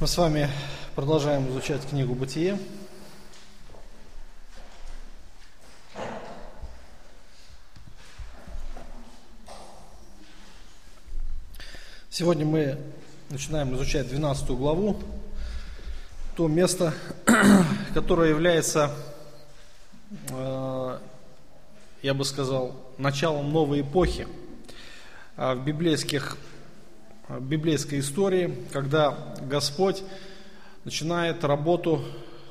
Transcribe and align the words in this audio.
Мы 0.00 0.06
с 0.06 0.16
вами 0.16 0.48
продолжаем 0.94 1.48
изучать 1.48 1.84
книгу 1.84 2.14
«Бытие». 2.14 2.56
Сегодня 12.10 12.46
мы 12.46 12.78
начинаем 13.28 13.74
изучать 13.74 14.06
12 14.06 14.50
главу, 14.50 15.02
то 16.36 16.46
место, 16.46 16.94
которое 17.92 18.30
является, 18.30 18.94
э, 20.30 20.98
я 22.02 22.14
бы 22.14 22.24
сказал, 22.24 22.76
началом 22.98 23.52
новой 23.52 23.80
эпохи 23.80 24.28
э, 25.36 25.54
в 25.54 25.64
библейских 25.64 26.38
библейской 27.28 28.00
истории, 28.00 28.54
когда 28.72 29.34
Господь 29.42 30.02
начинает 30.84 31.44
работу 31.44 32.02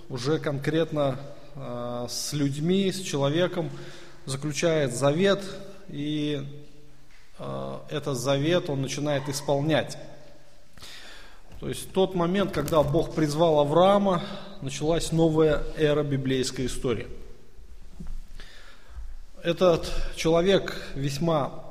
уже 0.10 0.38
конкретно 0.38 1.20
э, 1.56 2.06
с 2.10 2.34
людьми, 2.34 2.92
с 2.92 3.02
человеком, 3.02 3.72
заключает 4.26 4.96
завет, 4.96 5.44
и 5.90 6.46
э, 7.40 7.78
этот 7.90 8.18
завет 8.18 8.70
он 8.70 8.82
начинает 8.82 9.28
исполнять. 9.30 9.98
То 11.59 11.68
есть 11.68 11.92
тот 11.92 12.14
момент, 12.14 12.52
когда 12.52 12.84
Бог 12.84 13.16
призвал 13.16 13.59
Авраама, 13.59 14.22
началась 14.62 15.12
новая 15.12 15.64
эра 15.76 16.04
библейской 16.04 16.68
истории. 16.68 17.08
Этот 19.42 19.92
человек 20.16 20.80
весьма 20.94 21.64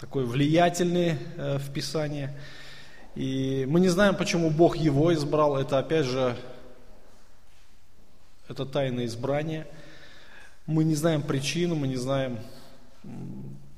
такой 0.00 0.24
влиятельный 0.24 1.16
э, 1.36 1.58
в 1.58 1.72
Писании. 1.72 2.30
И 3.14 3.66
мы 3.68 3.80
не 3.80 3.88
знаем, 3.88 4.14
почему 4.14 4.50
Бог 4.50 4.76
его 4.76 5.12
избрал. 5.12 5.56
Это 5.56 5.78
опять 5.78 6.06
же, 6.06 6.36
это 8.48 8.64
тайное 8.64 9.06
избрание. 9.06 9.66
Мы 10.66 10.84
не 10.84 10.94
знаем 10.94 11.22
причину, 11.22 11.74
мы 11.74 11.88
не 11.88 11.96
знаем, 11.96 12.38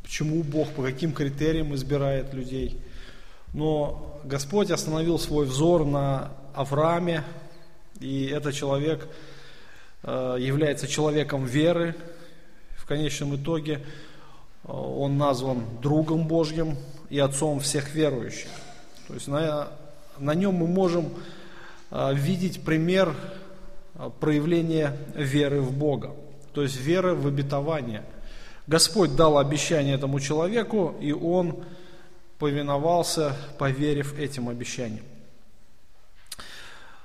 почему 0.02 0.42
Бог, 0.42 0.68
по 0.72 0.82
каким 0.82 1.12
критериям 1.12 1.74
избирает 1.74 2.34
людей. 2.34 2.78
Но 3.54 4.20
Господь 4.24 4.70
остановил 4.70 5.18
свой 5.18 5.46
взор 5.46 5.86
на 5.86 6.32
Аврааме, 6.54 7.24
и 8.00 8.26
этот 8.26 8.54
человек 8.54 9.08
э, 10.02 10.36
является 10.38 10.86
человеком 10.86 11.46
веры. 11.46 11.94
В 12.76 12.84
конечном 12.84 13.36
итоге 13.36 13.80
он 14.64 15.16
назван 15.16 15.64
другом 15.80 16.26
Божьим 16.26 16.76
и 17.08 17.18
отцом 17.18 17.60
всех 17.60 17.94
верующих. 17.94 18.48
То 19.12 19.16
есть 19.16 19.28
на, 19.28 19.68
на 20.18 20.34
нем 20.34 20.54
мы 20.54 20.66
можем 20.66 21.12
а, 21.90 22.14
видеть 22.14 22.64
пример 22.64 23.14
а, 23.94 24.08
проявления 24.08 24.96
веры 25.14 25.60
в 25.60 25.70
Бога, 25.70 26.12
то 26.54 26.62
есть 26.62 26.78
веры 26.78 27.14
в 27.14 27.26
обетование. 27.26 28.04
Господь 28.66 29.14
дал 29.14 29.36
обещание 29.36 29.96
этому 29.96 30.18
человеку, 30.18 30.94
и 30.98 31.12
он 31.12 31.62
повиновался, 32.38 33.36
поверив 33.58 34.18
этим 34.18 34.48
обещаниям. 34.48 35.04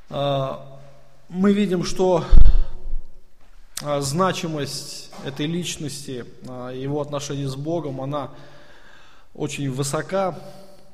А, 0.10 0.80
мы 1.28 1.52
видим, 1.52 1.84
что 1.84 2.24
значимость 4.00 5.12
этой 5.26 5.46
личности, 5.46 6.24
его 6.74 7.02
отношения 7.02 7.50
с 7.50 7.58
Богом, 7.58 8.00
она 8.00 8.32
очень 9.36 9.70
высока. 9.70 10.40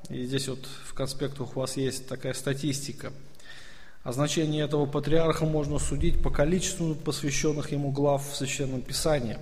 И 0.10 0.26
здесь 0.26 0.48
вот 0.48 0.60
в 0.86 0.94
конспектах 0.94 1.56
у 1.56 1.60
вас 1.62 1.78
есть 1.78 2.08
такая 2.08 2.34
статистика. 2.34 3.14
О 4.04 4.12
значении 4.12 4.62
этого 4.62 4.86
патриарха 4.86 5.46
можно 5.46 5.80
судить 5.80 6.22
по 6.22 6.30
количеству 6.30 6.94
посвященных 6.94 7.72
ему 7.72 7.92
глав 7.92 8.30
в 8.30 8.36
Священном 8.36 8.82
Писании. 8.82 9.38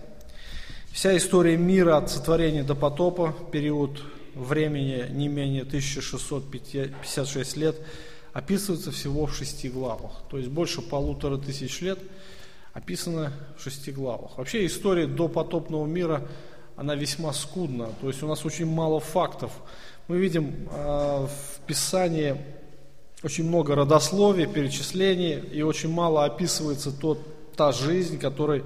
Вся 0.91 1.17
история 1.17 1.57
мира 1.57 1.97
от 1.97 2.11
сотворения 2.11 2.63
до 2.63 2.75
потопа, 2.75 3.33
период 3.51 4.03
времени 4.35 5.07
не 5.09 5.29
менее 5.29 5.63
1656 5.63 7.57
лет, 7.57 7.81
описывается 8.33 8.91
всего 8.91 9.25
в 9.25 9.35
шести 9.35 9.67
главах. 9.67 10.21
То 10.29 10.37
есть 10.37 10.49
больше 10.49 10.81
полутора 10.81 11.37
тысяч 11.37 11.81
лет 11.81 11.97
описано 12.73 13.33
в 13.57 13.63
шести 13.63 13.91
главах. 13.91 14.37
Вообще 14.37 14.65
история 14.65 15.07
до 15.07 15.27
потопного 15.27 15.85
мира, 15.85 16.27
она 16.75 16.95
весьма 16.95 17.33
скудна. 17.33 17.89
То 17.99 18.07
есть 18.07 18.21
у 18.21 18.27
нас 18.27 18.45
очень 18.45 18.65
мало 18.65 18.99
фактов 18.99 19.51
мы 20.11 20.17
видим 20.17 20.67
э, 20.69 21.25
в 21.25 21.65
Писании 21.65 22.35
очень 23.23 23.47
много 23.47 23.75
родословий, 23.75 24.45
перечислений, 24.45 25.39
и 25.39 25.61
очень 25.61 25.89
мало 25.89 26.25
описывается 26.25 26.91
тот, 26.91 27.55
та 27.55 27.71
жизнь, 27.71 28.19
который, 28.19 28.65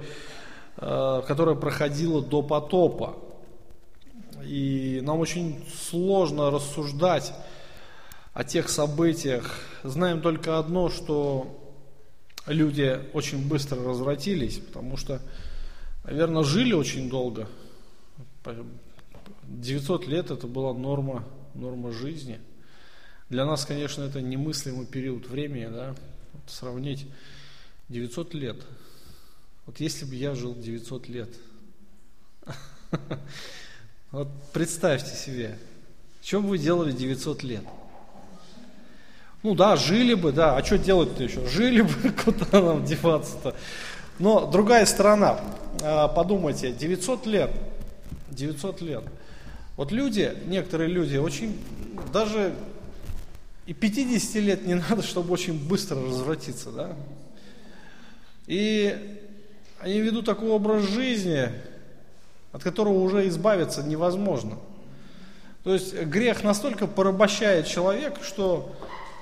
э, 0.78 1.22
которая 1.24 1.54
проходила 1.54 2.20
до 2.20 2.42
потопа. 2.42 3.14
И 4.44 5.00
нам 5.04 5.20
очень 5.20 5.64
сложно 5.72 6.50
рассуждать 6.50 7.32
о 8.34 8.42
тех 8.42 8.68
событиях. 8.68 9.60
Знаем 9.84 10.22
только 10.22 10.58
одно, 10.58 10.88
что 10.88 11.46
люди 12.48 12.98
очень 13.12 13.46
быстро 13.46 13.84
развратились, 13.84 14.58
потому 14.58 14.96
что, 14.96 15.22
наверное, 16.02 16.42
жили 16.42 16.72
очень 16.72 17.08
долго. 17.08 17.46
900 19.44 20.08
лет 20.08 20.32
это 20.32 20.48
была 20.48 20.74
норма 20.74 21.22
норма 21.56 21.92
жизни. 21.92 22.40
Для 23.28 23.44
нас, 23.44 23.64
конечно, 23.64 24.02
это 24.04 24.20
немыслимый 24.20 24.86
период 24.86 25.26
времени, 25.26 25.66
да, 25.66 25.94
вот 26.32 26.42
сравнить 26.46 27.06
900 27.88 28.34
лет. 28.34 28.56
Вот 29.66 29.80
если 29.80 30.04
бы 30.04 30.14
я 30.14 30.34
жил 30.34 30.54
900 30.54 31.08
лет, 31.08 31.28
вот 34.12 34.28
представьте 34.52 35.16
себе, 35.16 35.58
бы 36.32 36.40
вы 36.40 36.58
делали 36.58 36.92
900 36.92 37.42
лет? 37.42 37.64
Ну 39.42 39.54
да, 39.54 39.76
жили 39.76 40.14
бы, 40.14 40.32
да, 40.32 40.56
а 40.56 40.64
что 40.64 40.78
делать-то 40.78 41.22
еще? 41.22 41.46
Жили 41.48 41.82
бы, 41.82 42.10
куда 42.24 42.60
нам 42.60 42.84
деваться-то? 42.84 43.56
Но 44.18 44.50
другая 44.50 44.86
сторона, 44.86 45.40
а, 45.82 46.08
подумайте, 46.08 46.72
900 46.72 47.26
лет, 47.26 47.50
900 48.30 48.80
лет– 48.82 49.04
вот 49.76 49.92
люди, 49.92 50.34
некоторые 50.46 50.88
люди, 50.88 51.16
очень, 51.16 51.58
даже 52.12 52.54
и 53.66 53.74
50 53.74 54.34
лет 54.36 54.66
не 54.66 54.74
надо, 54.88 55.02
чтобы 55.02 55.32
очень 55.32 55.68
быстро 55.68 56.02
развратиться, 56.02 56.70
да? 56.70 56.96
И 58.46 59.20
они 59.80 60.00
ведут 60.00 60.24
такой 60.24 60.50
образ 60.50 60.84
жизни, 60.84 61.50
от 62.52 62.62
которого 62.62 63.00
уже 63.00 63.28
избавиться 63.28 63.82
невозможно. 63.82 64.56
То 65.64 65.74
есть 65.74 65.94
грех 65.94 66.44
настолько 66.44 66.86
порабощает 66.86 67.66
человека, 67.66 68.22
что 68.22 68.72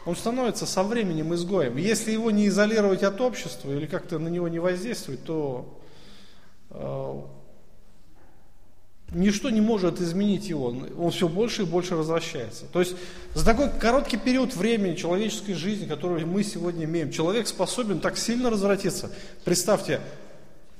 он 0.04 0.14
становится 0.14 0.66
со 0.66 0.82
временем 0.82 1.34
изгоем. 1.34 1.78
Если 1.78 2.12
его 2.12 2.30
не 2.30 2.48
изолировать 2.48 3.02
от 3.02 3.20
общества 3.20 3.72
или 3.72 3.86
как-то 3.86 4.18
на 4.18 4.28
него 4.28 4.48
не 4.48 4.58
воздействовать, 4.58 5.24
то 5.24 5.80
э, 6.70 7.20
ничто 9.12 9.50
не 9.50 9.60
может 9.60 10.00
изменить 10.00 10.48
его, 10.48 10.66
он 10.98 11.10
все 11.10 11.28
больше 11.28 11.62
и 11.62 11.66
больше 11.66 11.96
возвращается. 11.96 12.66
То 12.66 12.80
есть 12.80 12.96
за 13.34 13.44
такой 13.44 13.70
короткий 13.70 14.16
период 14.16 14.54
времени 14.54 14.96
человеческой 14.96 15.54
жизни, 15.54 15.86
который 15.86 16.24
мы 16.24 16.42
сегодня 16.42 16.84
имеем, 16.84 17.10
человек 17.10 17.46
способен 17.46 18.00
так 18.00 18.18
сильно 18.18 18.50
развратиться. 18.50 19.10
Представьте, 19.44 20.00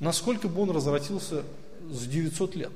насколько 0.01 0.49
бы 0.49 0.63
он 0.63 0.71
развратился 0.71 1.43
за 1.91 2.07
900 2.07 2.57
лет. 2.57 2.73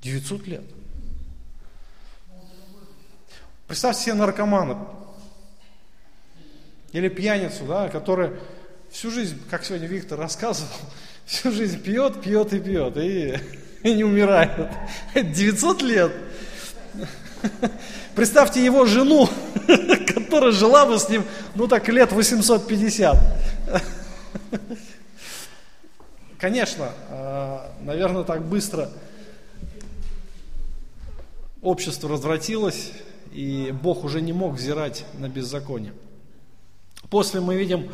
900 0.00 0.46
лет. 0.46 0.64
Представьте 3.66 4.04
себе 4.04 4.14
наркомана 4.14 4.86
или 6.92 7.08
пьяницу, 7.08 7.64
да, 7.66 7.88
который 7.88 8.30
всю 8.90 9.10
жизнь, 9.10 9.38
как 9.50 9.64
сегодня 9.64 9.86
Виктор 9.86 10.18
рассказывал, 10.18 10.70
всю 11.28 11.52
жизнь 11.52 11.80
пьет, 11.80 12.20
пьет 12.22 12.52
и 12.54 12.58
пьет, 12.58 12.96
и, 12.96 13.38
и 13.82 13.94
не 13.94 14.02
умирает. 14.02 14.70
900 15.14 15.82
лет. 15.82 16.12
Представьте 18.14 18.64
его 18.64 18.86
жену, 18.86 19.28
которая 20.14 20.50
жила 20.52 20.86
бы 20.86 20.98
с 20.98 21.08
ним, 21.08 21.22
ну 21.54 21.68
так, 21.68 21.86
лет 21.88 22.10
850. 22.10 23.16
Конечно, 26.38 26.90
а, 27.10 27.72
наверное, 27.82 28.24
так 28.24 28.44
быстро 28.44 28.90
общество 31.60 32.08
развратилось, 32.08 32.92
и 33.32 33.74
Бог 33.82 34.02
уже 34.02 34.20
не 34.22 34.32
мог 34.32 34.54
взирать 34.54 35.04
на 35.18 35.28
беззаконие. 35.28 35.92
После 37.10 37.40
мы 37.40 37.56
видим 37.56 37.90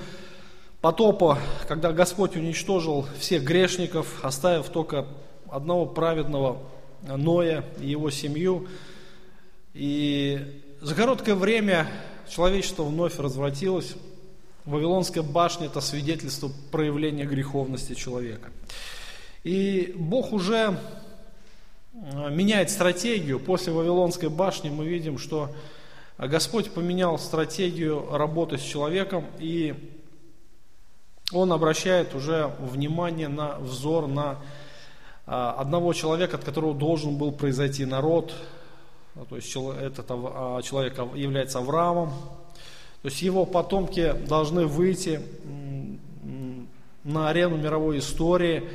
потопа, 0.85 1.39
когда 1.67 1.93
Господь 1.93 2.37
уничтожил 2.37 3.07
всех 3.19 3.43
грешников, 3.43 4.23
оставив 4.23 4.69
только 4.69 5.07
одного 5.49 5.87
праведного 5.87 6.59
Ноя 7.01 7.65
и 7.81 7.87
его 7.87 8.11
семью. 8.11 8.69
И 9.73 10.61
за 10.83 10.95
короткое 10.95 11.37
время 11.37 11.89
человечество 12.29 12.83
вновь 12.83 13.19
развратилось. 13.19 13.95
Вавилонская 14.67 15.23
башня– 15.23 15.67
это 15.69 15.81
свидетельство 15.81 16.51
проявления 16.71 17.25
греховности 17.25 17.95
человека. 17.95 18.51
И 19.43 19.95
Бог 19.97 20.35
уже 20.35 20.79
э, 21.95 22.31
меняет 22.31 22.69
стратегию. 22.69 23.41
После 23.41 23.73
Вавилонской 23.73 24.29
башни 24.29 24.69
мы 24.69 24.85
видим, 24.87 25.17
что 25.17 25.51
Господь 26.19 26.73
поменял 26.73 27.19
стратегию 27.19 28.07
работы 28.11 28.59
с 28.59 28.63
человеком, 28.63 29.25
и 29.39 29.94
Он 31.33 31.53
обращает 31.53 32.15
уже 32.15 32.55
внимание 32.59 33.29
на 33.29 33.59
взор 33.59 34.07
на 34.09 34.39
э, 35.27 35.31
одного 35.31 35.93
человека, 35.95 36.37
от 36.37 36.45
которого 36.45 36.75
должен 36.75 37.17
был 37.17 37.33
произойти 37.33 37.87
народ, 37.87 38.35
то 39.29 39.37
есть 39.37 39.55
этот 39.55 40.07
а, 40.09 40.61
человек 40.63 40.99
является 41.15 41.61
Авраамом, 41.61 42.11
то 43.03 43.09
есть 43.09 43.23
его 43.23 43.47
потомки 43.47 44.13
должны 44.27 44.67
выйти 44.67 45.21
на 47.05 47.29
арену 47.29 47.57
мировой 47.57 48.01
истории 48.01 48.69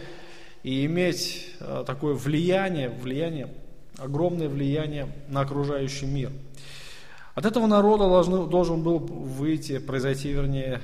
и 0.64 0.86
иметь 0.86 1.56
такое 1.86 2.14
влияние, 2.14 2.90
влияние, 2.90 3.54
огромное 3.98 4.48
влияние 4.48 5.12
на 5.28 5.42
окружающий 5.42 6.06
мир. 6.06 6.32
От 7.36 7.46
этого 7.46 7.68
народа 7.68 8.08
должен 8.48 8.82
был 8.82 9.00
выйти, 9.00 9.80
произойти, 9.80 10.32
вернее, 10.32 10.82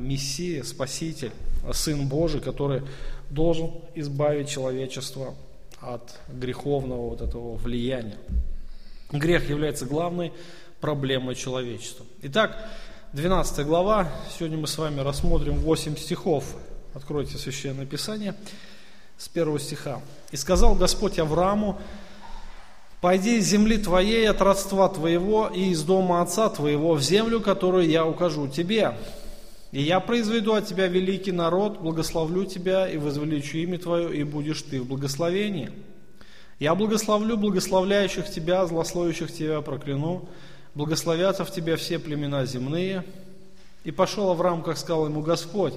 Мессия, 0.00 0.62
Спаситель, 0.62 1.32
Сын 1.72 2.08
Божий, 2.08 2.40
который 2.40 2.82
должен 3.30 3.72
избавить 3.94 4.48
человечество 4.48 5.34
от 5.80 6.18
греховного 6.28 7.10
вот 7.10 7.20
этого 7.20 7.56
влияния. 7.56 8.16
Грех 9.12 9.48
является 9.50 9.86
главной 9.86 10.32
проблемой 10.80 11.34
человечества. 11.34 12.06
Итак, 12.22 12.58
12 13.12 13.64
глава. 13.66 14.10
Сегодня 14.36 14.58
мы 14.58 14.66
с 14.66 14.76
вами 14.76 15.00
рассмотрим 15.00 15.54
8 15.58 15.96
стихов. 15.96 16.56
Откройте 16.94 17.38
Священное 17.38 17.86
Писание 17.86 18.34
с 19.18 19.28
первого 19.28 19.60
стиха. 19.60 20.00
«И 20.32 20.36
сказал 20.36 20.74
Господь 20.74 21.18
Аврааму, 21.18 21.78
«Пойди 23.00 23.36
из 23.38 23.46
земли 23.46 23.78
твоей, 23.78 24.28
от 24.28 24.40
родства 24.40 24.88
твоего 24.88 25.48
и 25.48 25.70
из 25.70 25.82
дома 25.82 26.22
отца 26.22 26.48
твоего 26.48 26.94
в 26.94 27.02
землю, 27.02 27.40
которую 27.40 27.86
я 27.88 28.06
укажу 28.06 28.48
тебе. 28.48 28.96
И 29.74 29.82
я 29.82 29.98
произведу 29.98 30.54
от 30.54 30.68
тебя 30.68 30.86
великий 30.86 31.32
народ, 31.32 31.80
благословлю 31.80 32.44
тебя 32.44 32.88
и 32.88 32.96
возвеличу 32.96 33.58
имя 33.58 33.76
твое, 33.76 34.16
и 34.16 34.22
будешь 34.22 34.62
ты 34.62 34.80
в 34.80 34.86
благословении. 34.86 35.72
Я 36.60 36.76
благословлю 36.76 37.36
благословляющих 37.36 38.30
тебя, 38.30 38.64
злословящих 38.66 39.32
тебя 39.32 39.60
прокляну, 39.62 40.28
благословятся 40.76 41.44
в 41.44 41.50
тебя 41.50 41.74
все 41.74 41.98
племена 41.98 42.46
земные». 42.46 43.04
И 43.82 43.90
пошел 43.90 44.30
Авраам, 44.30 44.62
как 44.62 44.78
сказал 44.78 45.06
ему 45.06 45.22
Господь, 45.22 45.74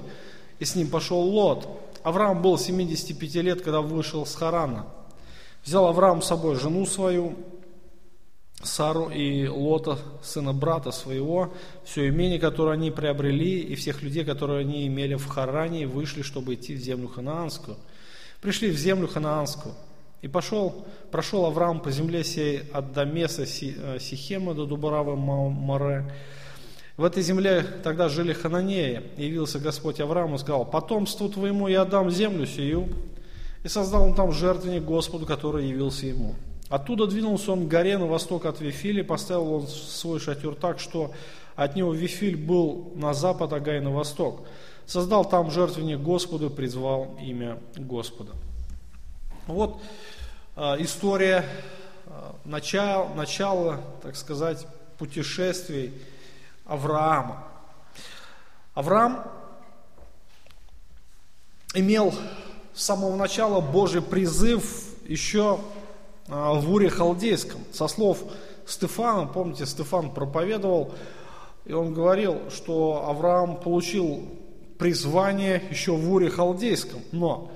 и 0.60 0.64
с 0.64 0.76
ним 0.76 0.90
пошел 0.90 1.18
Лот, 1.18 1.68
Авраам 2.04 2.40
был 2.40 2.56
75 2.56 3.34
лет, 3.42 3.62
когда 3.62 3.80
вышел 3.80 4.24
с 4.24 4.36
Харана. 4.36 4.86
Взял 5.64 5.88
Авраам 5.88 6.22
с 6.22 6.26
собой 6.26 6.54
жену 6.54 6.86
свою, 6.86 7.34
Сару 8.62 9.08
и 9.08 9.46
Лота, 9.46 9.98
сына 10.22 10.52
брата 10.52 10.90
своего, 10.90 11.52
все 11.84 12.08
имение, 12.08 12.40
которое 12.40 12.72
они 12.72 12.90
приобрели, 12.90 13.60
и 13.60 13.74
всех 13.76 14.02
людей, 14.02 14.24
которые 14.24 14.60
они 14.60 14.86
имели 14.86 15.14
в 15.14 15.26
Харане, 15.26 15.86
вышли, 15.86 16.22
чтобы 16.22 16.54
идти 16.54 16.74
в 16.74 16.80
землю 16.80 17.08
ханаанскую. 17.08 17.76
Пришли 18.40 18.70
в 18.70 18.76
землю 18.76 19.06
ханаанскую. 19.06 19.74
И 20.22 20.28
пошел, 20.28 20.84
прошел 21.12 21.46
Авраам 21.46 21.80
по 21.80 21.92
земле 21.92 22.24
сей 22.24 22.62
от 22.72 22.92
Дамеса 22.92 23.42
э, 23.42 23.98
Сихема 24.00 24.54
до 24.54 24.66
Дубаравы 24.66 25.14
Море, 25.14 26.12
в 26.98 27.04
этой 27.04 27.22
земле 27.22 27.64
тогда 27.84 28.08
жили 28.08 28.32
хананеи. 28.32 29.04
Явился 29.16 29.60
Господь 29.60 30.00
Аврааму 30.00 30.34
и 30.34 30.38
сказал, 30.38 30.64
потомству 30.64 31.28
твоему 31.28 31.68
я 31.68 31.84
дам 31.84 32.10
землю 32.10 32.44
сию. 32.44 32.88
И 33.62 33.68
создал 33.68 34.02
он 34.02 34.14
там 34.16 34.32
жертвенник 34.32 34.82
Господу, 34.82 35.24
который 35.24 35.68
явился 35.68 36.06
ему. 36.06 36.34
Оттуда 36.68 37.06
двинулся 37.06 37.52
он 37.52 37.66
к 37.66 37.68
горе 37.68 37.96
на 37.96 38.06
восток 38.06 38.44
от 38.44 38.60
Вифили, 38.60 39.02
поставил 39.02 39.54
он 39.54 39.68
свой 39.68 40.20
шатер 40.20 40.54
так, 40.54 40.80
что 40.80 41.12
от 41.56 41.76
него 41.76 41.94
Вифиль 41.94 42.36
был 42.36 42.92
на 42.94 43.14
запад, 43.14 43.52
а 43.52 43.60
Гай 43.60 43.80
на 43.80 43.90
восток. 43.90 44.46
Создал 44.86 45.24
там 45.24 45.50
жертвенник 45.50 45.98
Господу, 46.00 46.50
призвал 46.50 47.16
имя 47.22 47.58
Господа. 47.76 48.32
Вот 49.46 49.80
э, 50.56 50.76
история 50.80 51.44
э, 52.06 52.10
начала, 52.44 53.14
начала, 53.14 53.80
так 54.02 54.14
сказать, 54.16 54.66
путешествий 54.98 55.94
Авраама. 56.66 57.44
Авраам 58.74 59.24
имел 61.74 62.14
с 62.74 62.84
самого 62.84 63.16
начала 63.16 63.60
Божий 63.60 64.02
призыв 64.02 64.84
еще 65.06 65.60
в 66.28 66.72
Уре 66.72 66.90
Халдейском. 66.90 67.60
Со 67.72 67.88
слов 67.88 68.22
Стефана, 68.66 69.26
помните, 69.26 69.66
Стефан 69.66 70.10
проповедовал, 70.10 70.92
и 71.64 71.72
он 71.72 71.92
говорил, 71.94 72.50
что 72.50 73.06
Авраам 73.08 73.56
получил 73.56 74.22
призвание 74.78 75.62
еще 75.70 75.92
в 75.92 76.12
Уре 76.12 76.30
Халдейском. 76.30 77.00
Но 77.12 77.50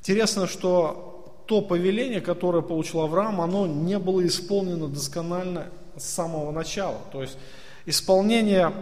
интересно, 0.00 0.46
что 0.46 1.42
то 1.46 1.60
повеление, 1.60 2.20
которое 2.20 2.62
получил 2.62 3.00
Авраам, 3.02 3.40
оно 3.40 3.66
не 3.66 3.98
было 3.98 4.26
исполнено 4.26 4.88
досконально 4.88 5.68
с 5.96 6.04
самого 6.04 6.50
начала. 6.50 6.98
То 7.12 7.22
есть 7.22 7.38
исполнение 7.86 8.72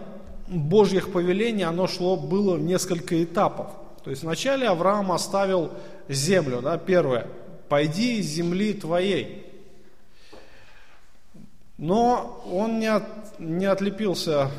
Божьих 0.49 1.13
повелений, 1.13 1.63
оно 1.63 1.87
шло, 1.87 2.17
было 2.17 2.57
несколько 2.57 3.23
этапов. 3.23 3.69
То 4.03 4.11
есть 4.11 4.23
вначале 4.23 4.69
Авраам 4.69 5.13
оставил 5.13 5.71
землю, 6.09 6.61
да, 6.63 6.77
первое, 6.79 7.27
пойди 7.69 8.19
из 8.19 8.27
земли 8.27 8.73
твоей. 8.75 9.47
Но 11.77 12.43
он 12.51 12.79
не, 12.79 12.87
от, 12.87 13.05
не 13.39 13.67
отлепился 13.67 14.51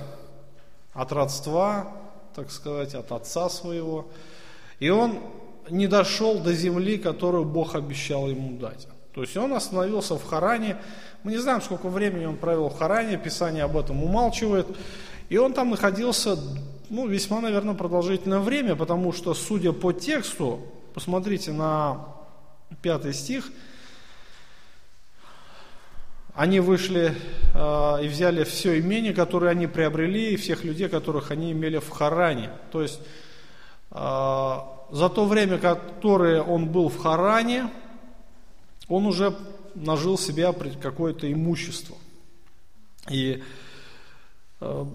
от 0.93 1.11
родства, 1.11 1.91
так 2.35 2.51
сказать, 2.51 2.93
от 2.93 3.11
отца 3.11 3.49
своего. 3.49 4.07
И 4.79 4.89
он 4.89 5.19
не 5.69 5.87
дошел 5.87 6.39
до 6.39 6.53
земли, 6.53 6.97
которую 6.97 7.45
Бог 7.45 7.75
обещал 7.75 8.27
ему 8.27 8.57
дать. 8.57 8.87
То 9.13 9.21
есть 9.21 9.37
он 9.37 9.53
остановился 9.53 10.15
в 10.17 10.25
Харане, 10.25 10.77
мы 11.23 11.31
не 11.31 11.37
знаем, 11.37 11.61
сколько 11.61 11.87
времени 11.87 12.25
он 12.25 12.35
провел 12.35 12.69
в 12.69 12.77
Харане, 12.77 13.17
Писание 13.17 13.63
об 13.63 13.77
этом 13.77 14.03
умалчивает. 14.03 14.67
И 15.29 15.37
он 15.37 15.53
там 15.53 15.71
находился, 15.71 16.37
ну, 16.89 17.07
весьма, 17.07 17.41
наверное, 17.41 17.73
продолжительное 17.73 18.39
время, 18.39 18.75
потому 18.75 19.11
что, 19.11 19.33
судя 19.33 19.71
по 19.71 19.91
тексту, 19.91 20.59
посмотрите 20.93 21.51
на 21.51 22.14
пятый 22.81 23.13
стих, 23.13 23.49
они 26.35 26.59
вышли 26.59 27.15
э, 27.53 28.03
и 28.03 28.07
взяли 28.07 28.43
все 28.43 28.79
имение, 28.79 29.13
которое 29.13 29.51
они 29.51 29.67
приобрели, 29.67 30.33
и 30.33 30.35
всех 30.35 30.65
людей, 30.65 30.89
которых 30.89 31.31
они 31.31 31.53
имели 31.53 31.77
в 31.77 31.89
Харане. 31.89 32.51
То 32.71 32.81
есть 32.81 32.99
э, 33.91 33.95
за 33.95 35.09
то 35.09 35.25
время, 35.25 35.57
которое 35.57 36.41
он 36.41 36.67
был 36.67 36.89
в 36.89 36.97
Харане, 36.97 37.69
он 38.89 39.05
уже 39.05 39.33
нажил 39.75 40.17
себе 40.17 40.51
какое-то 40.81 41.31
имущество. 41.31 41.95
И 43.09 43.41
э, 44.59 44.85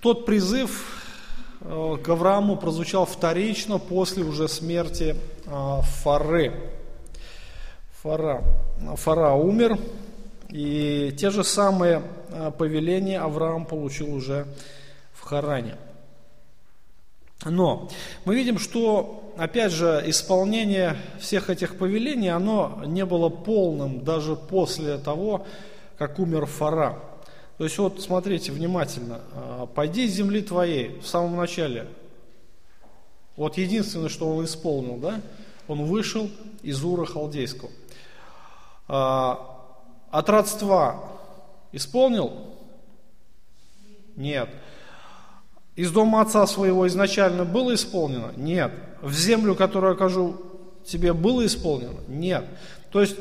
тот 0.00 0.24
призыв 0.24 1.02
э, 1.62 1.96
к 2.02 2.08
Аврааму 2.08 2.56
прозвучал 2.56 3.06
вторично 3.06 3.78
после 3.78 4.24
уже 4.24 4.46
смерти 4.48 5.16
э, 5.46 5.80
Фары. 6.02 6.75
Фара. 8.06 8.44
Фара 8.94 9.32
умер, 9.32 9.80
и 10.48 11.12
те 11.18 11.30
же 11.30 11.42
самые 11.42 12.04
э, 12.28 12.52
повеления 12.56 13.18
Авраам 13.18 13.66
получил 13.66 14.14
уже 14.14 14.46
в 15.12 15.22
Харане. 15.22 15.74
Но 17.44 17.90
мы 18.24 18.36
видим, 18.36 18.60
что, 18.60 19.34
опять 19.36 19.72
же, 19.72 20.04
исполнение 20.06 20.96
всех 21.18 21.50
этих 21.50 21.78
повелений, 21.78 22.28
оно 22.28 22.80
не 22.86 23.04
было 23.04 23.28
полным 23.28 24.04
даже 24.04 24.36
после 24.36 24.98
того, 24.98 25.44
как 25.98 26.20
умер 26.20 26.46
Фара. 26.46 27.00
То 27.58 27.64
есть 27.64 27.76
вот 27.76 28.00
смотрите 28.00 28.52
внимательно, 28.52 29.20
а, 29.32 29.66
пойди 29.66 30.04
из 30.04 30.12
земли 30.12 30.42
твоей 30.42 31.00
в 31.00 31.08
самом 31.08 31.36
начале. 31.36 31.88
Вот 33.34 33.58
единственное, 33.58 34.10
что 34.10 34.28
он 34.28 34.44
исполнил, 34.44 34.96
да, 34.98 35.20
он 35.66 35.86
вышел 35.86 36.30
из 36.62 36.84
Ура 36.84 37.04
Халдейского. 37.04 37.70
А, 38.88 39.56
от 40.10 40.28
родства 40.28 41.02
исполнил? 41.72 42.32
Нет. 44.16 44.48
Из 45.74 45.92
дома 45.92 46.22
отца 46.22 46.46
своего 46.46 46.86
изначально 46.86 47.44
было 47.44 47.74
исполнено? 47.74 48.32
Нет. 48.36 48.72
В 49.02 49.12
землю, 49.12 49.54
которую 49.54 49.92
окажу 49.92 50.40
тебе, 50.84 51.12
было 51.12 51.44
исполнено? 51.44 52.00
Нет. 52.08 52.46
То 52.90 53.00
есть, 53.00 53.16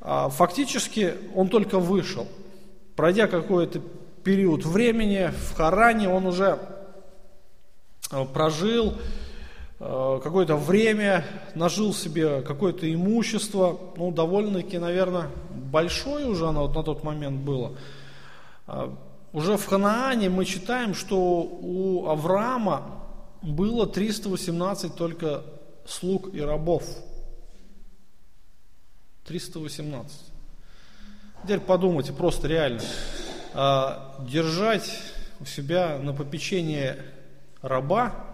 а, 0.00 0.28
фактически, 0.30 1.14
он 1.34 1.48
только 1.48 1.78
вышел. 1.78 2.26
пройдя 2.96 3.26
какой-то 3.26 3.80
период 4.22 4.64
времени 4.64 5.30
в 5.30 5.56
Харане, 5.56 6.08
он 6.08 6.26
уже 6.26 6.58
э, 8.10 8.24
прожил 8.32 8.94
какое-то 9.78 10.56
время, 10.56 11.24
нажил 11.54 11.92
себе 11.92 12.42
какое-то 12.42 12.92
имущество, 12.92 13.78
ну, 13.96 14.12
довольно-таки, 14.12 14.78
наверное, 14.78 15.30
большое 15.50 16.26
уже 16.26 16.46
оно 16.46 16.66
вот 16.66 16.76
на 16.76 16.82
тот 16.82 17.02
момент 17.02 17.40
было. 17.40 17.76
А, 18.66 18.96
уже 19.32 19.56
в 19.56 19.66
Ханаане 19.66 20.28
мы 20.28 20.44
читаем, 20.44 20.94
что 20.94 21.18
у 21.42 22.06
Авраама 22.06 23.02
было 23.42 23.86
318 23.86 24.94
только 24.94 25.42
слуг 25.84 26.32
и 26.32 26.40
рабов. 26.40 26.84
318. 29.26 30.12
Теперь 31.42 31.60
подумайте, 31.60 32.12
просто 32.12 32.46
реально. 32.46 32.80
А, 33.54 34.24
держать 34.30 35.00
у 35.40 35.44
себя 35.44 35.98
на 35.98 36.12
попечение 36.12 37.04
раба, 37.60 38.33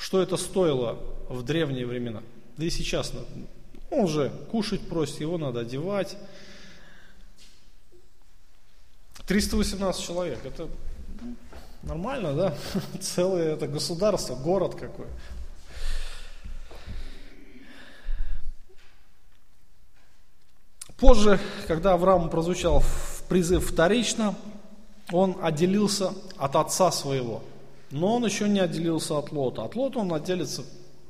что 0.00 0.22
это 0.22 0.38
стоило 0.38 0.98
в 1.28 1.42
древние 1.42 1.86
времена. 1.86 2.22
Да 2.56 2.64
и 2.64 2.70
сейчас 2.70 3.12
он 3.90 4.08
же 4.08 4.32
кушать 4.50 4.88
просит, 4.88 5.20
его 5.20 5.36
надо 5.36 5.60
одевать. 5.60 6.16
318 9.26 10.02
человек, 10.02 10.38
это 10.44 10.68
нормально, 11.82 12.34
да? 12.34 12.54
Целое 13.00 13.54
это 13.54 13.68
государство, 13.68 14.34
город 14.34 14.74
какой. 14.74 15.06
Позже, 20.96 21.38
когда 21.66 21.92
Авраам 21.92 22.30
прозвучал 22.30 22.82
призыв 23.28 23.70
вторично, 23.70 24.34
он 25.12 25.36
отделился 25.42 26.12
от 26.36 26.56
отца 26.56 26.90
своего. 26.90 27.42
Но 27.90 28.14
он 28.16 28.24
еще 28.24 28.48
не 28.48 28.60
отделился 28.60 29.18
от 29.18 29.32
Лота. 29.32 29.64
От 29.64 29.74
Лота 29.74 29.98
он 29.98 30.12
отделится 30.14 30.62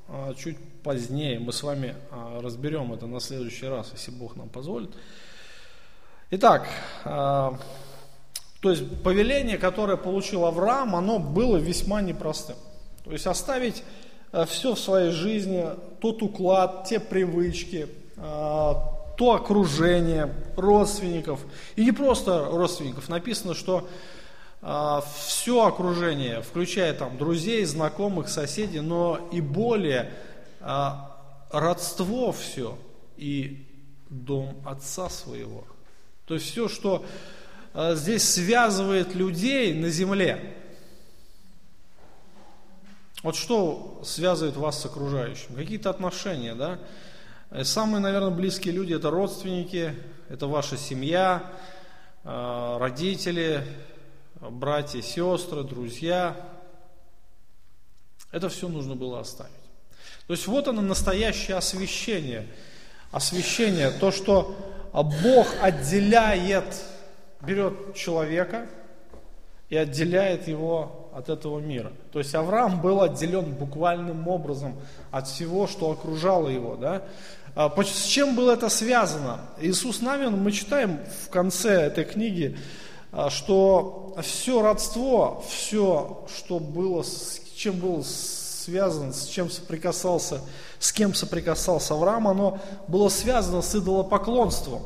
а, 0.09 0.33
чуть 0.35 0.57
позднее. 0.83 1.39
Мы 1.39 1.53
с 1.53 1.63
вами 1.63 1.95
а, 2.11 2.41
разберем 2.41 2.93
это 2.93 3.07
на 3.07 3.21
следующий 3.21 3.67
раз, 3.67 3.91
если 3.93 4.11
Бог 4.11 4.35
нам 4.35 4.49
позволит. 4.49 4.91
Итак, 6.31 6.67
а, 7.05 7.59
то 8.61 8.71
есть 8.71 9.03
повеление, 9.03 9.59
которое 9.59 9.99
получил 9.99 10.47
Авраам, 10.47 10.97
оно 10.97 11.19
было 11.19 11.59
весьма 11.59 12.01
непростым. 12.01 12.57
То 13.05 13.13
есть 13.13 13.27
оставить 13.27 13.83
все 14.47 14.75
в 14.75 14.79
своей 14.79 15.11
жизни, 15.11 15.65
тот 16.01 16.23
уклад, 16.23 16.85
те 16.85 17.01
привычки, 17.01 17.89
то 18.17 19.33
окружение 19.35 20.33
родственников. 20.57 21.41
И 21.75 21.85
не 21.85 21.91
просто 21.91 22.45
родственников. 22.51 23.09
Написано, 23.09 23.55
что 23.55 23.89
все 24.63 25.65
окружение, 25.65 26.43
включая 26.43 26.93
там 26.93 27.17
друзей, 27.17 27.65
знакомых, 27.65 28.29
соседей, 28.29 28.81
но 28.81 29.29
и 29.33 29.41
более 29.41 30.13
а, 30.61 31.17
родство 31.51 32.31
все 32.33 32.79
и 33.17 33.67
дом 34.11 34.61
отца 34.67 35.09
своего. 35.09 35.65
То 36.27 36.35
есть 36.35 36.51
все, 36.51 36.69
что 36.69 37.07
а, 37.73 37.95
здесь 37.95 38.29
связывает 38.29 39.15
людей 39.15 39.73
на 39.73 39.89
земле. 39.89 40.57
Вот 43.23 43.37
что 43.37 44.03
связывает 44.05 44.57
вас 44.57 44.81
с 44.81 44.87
окружающим? 44.87 45.55
Какие-то 45.55 45.89
отношения, 45.89 46.55
да? 46.55 46.79
Э, 47.51 47.65
самые, 47.65 48.01
наверное, 48.01 48.31
близкие 48.31 48.75
люди– 48.75 48.95
это 48.95 49.11
родственники, 49.11 49.95
это 50.29 50.47
ваша 50.47 50.77
семья, 50.77 51.51
родители, 52.23 53.65
братья, 54.41 55.03
сестры, 55.03 55.65
друзья. 55.65 56.37
Это 58.33 58.49
все 58.49 58.69
нужно 58.69 58.95
было 58.97 59.21
оставить. 59.21 59.53
То 60.27 60.33
есть 60.33 60.47
вот 60.47 60.69
оно 60.69 60.81
настоящее 60.81 61.57
освящение. 61.57 62.47
Освящение, 63.13 63.91
то, 63.91 64.11
что 64.11 64.57
Бог 64.93 65.49
отделяет, 65.61 66.65
берет 67.43 67.95
человека 67.95 68.67
и 69.69 69.77
отделяет 69.77 70.49
его 70.49 71.11
от 71.13 71.29
этого 71.29 71.59
мира. 71.59 71.93
То 72.13 72.21
есть 72.21 72.35
Авраам 72.35 72.81
был 72.81 73.03
отделен 73.03 73.53
буквальным 73.53 74.29
образом 74.29 74.77
от 75.11 75.27
всего, 75.27 75.67
что 75.67 75.91
окружало 75.91 76.49
его. 76.49 76.77
Да? 76.77 77.03
А, 77.57 77.73
с 77.83 78.05
чем 78.05 78.37
было 78.37 78.53
это 78.53 78.69
связано? 78.69 79.41
Иисус 79.61 80.01
Навин, 80.01 80.41
мы 80.41 80.53
читаем 80.53 81.01
в 81.25 81.31
конце 81.31 81.83
этой 81.83 82.05
книги, 82.05 82.57
а, 83.13 83.29
что 83.29 84.10
все 84.23 84.63
родство, 84.63 85.45
все, 85.49 86.27
что 86.35 86.59
было, 86.59 87.03
с 87.03 87.41
чем 87.57 87.79
был 87.79 88.05
связан, 88.05 89.13
с 89.13 89.27
чем 89.27 89.51
соприкасался, 89.51 90.41
с 90.79 90.93
кем 90.93 91.15
соприкасался 91.15 91.95
Авраам, 91.95 92.29
оно 92.29 92.61
было 92.89 93.09
связано 93.09 93.63
с 93.63 93.75
идолопоклонством. 93.75 94.83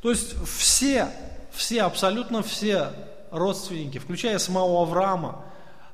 То 0.00 0.10
есть 0.10 0.34
все, 0.46 1.08
все, 1.52 1.82
абсолютно 1.82 2.42
все 2.42 2.88
родственники, 3.30 3.98
включая 3.98 4.38
самого 4.38 4.82
Авраама, 4.82 5.44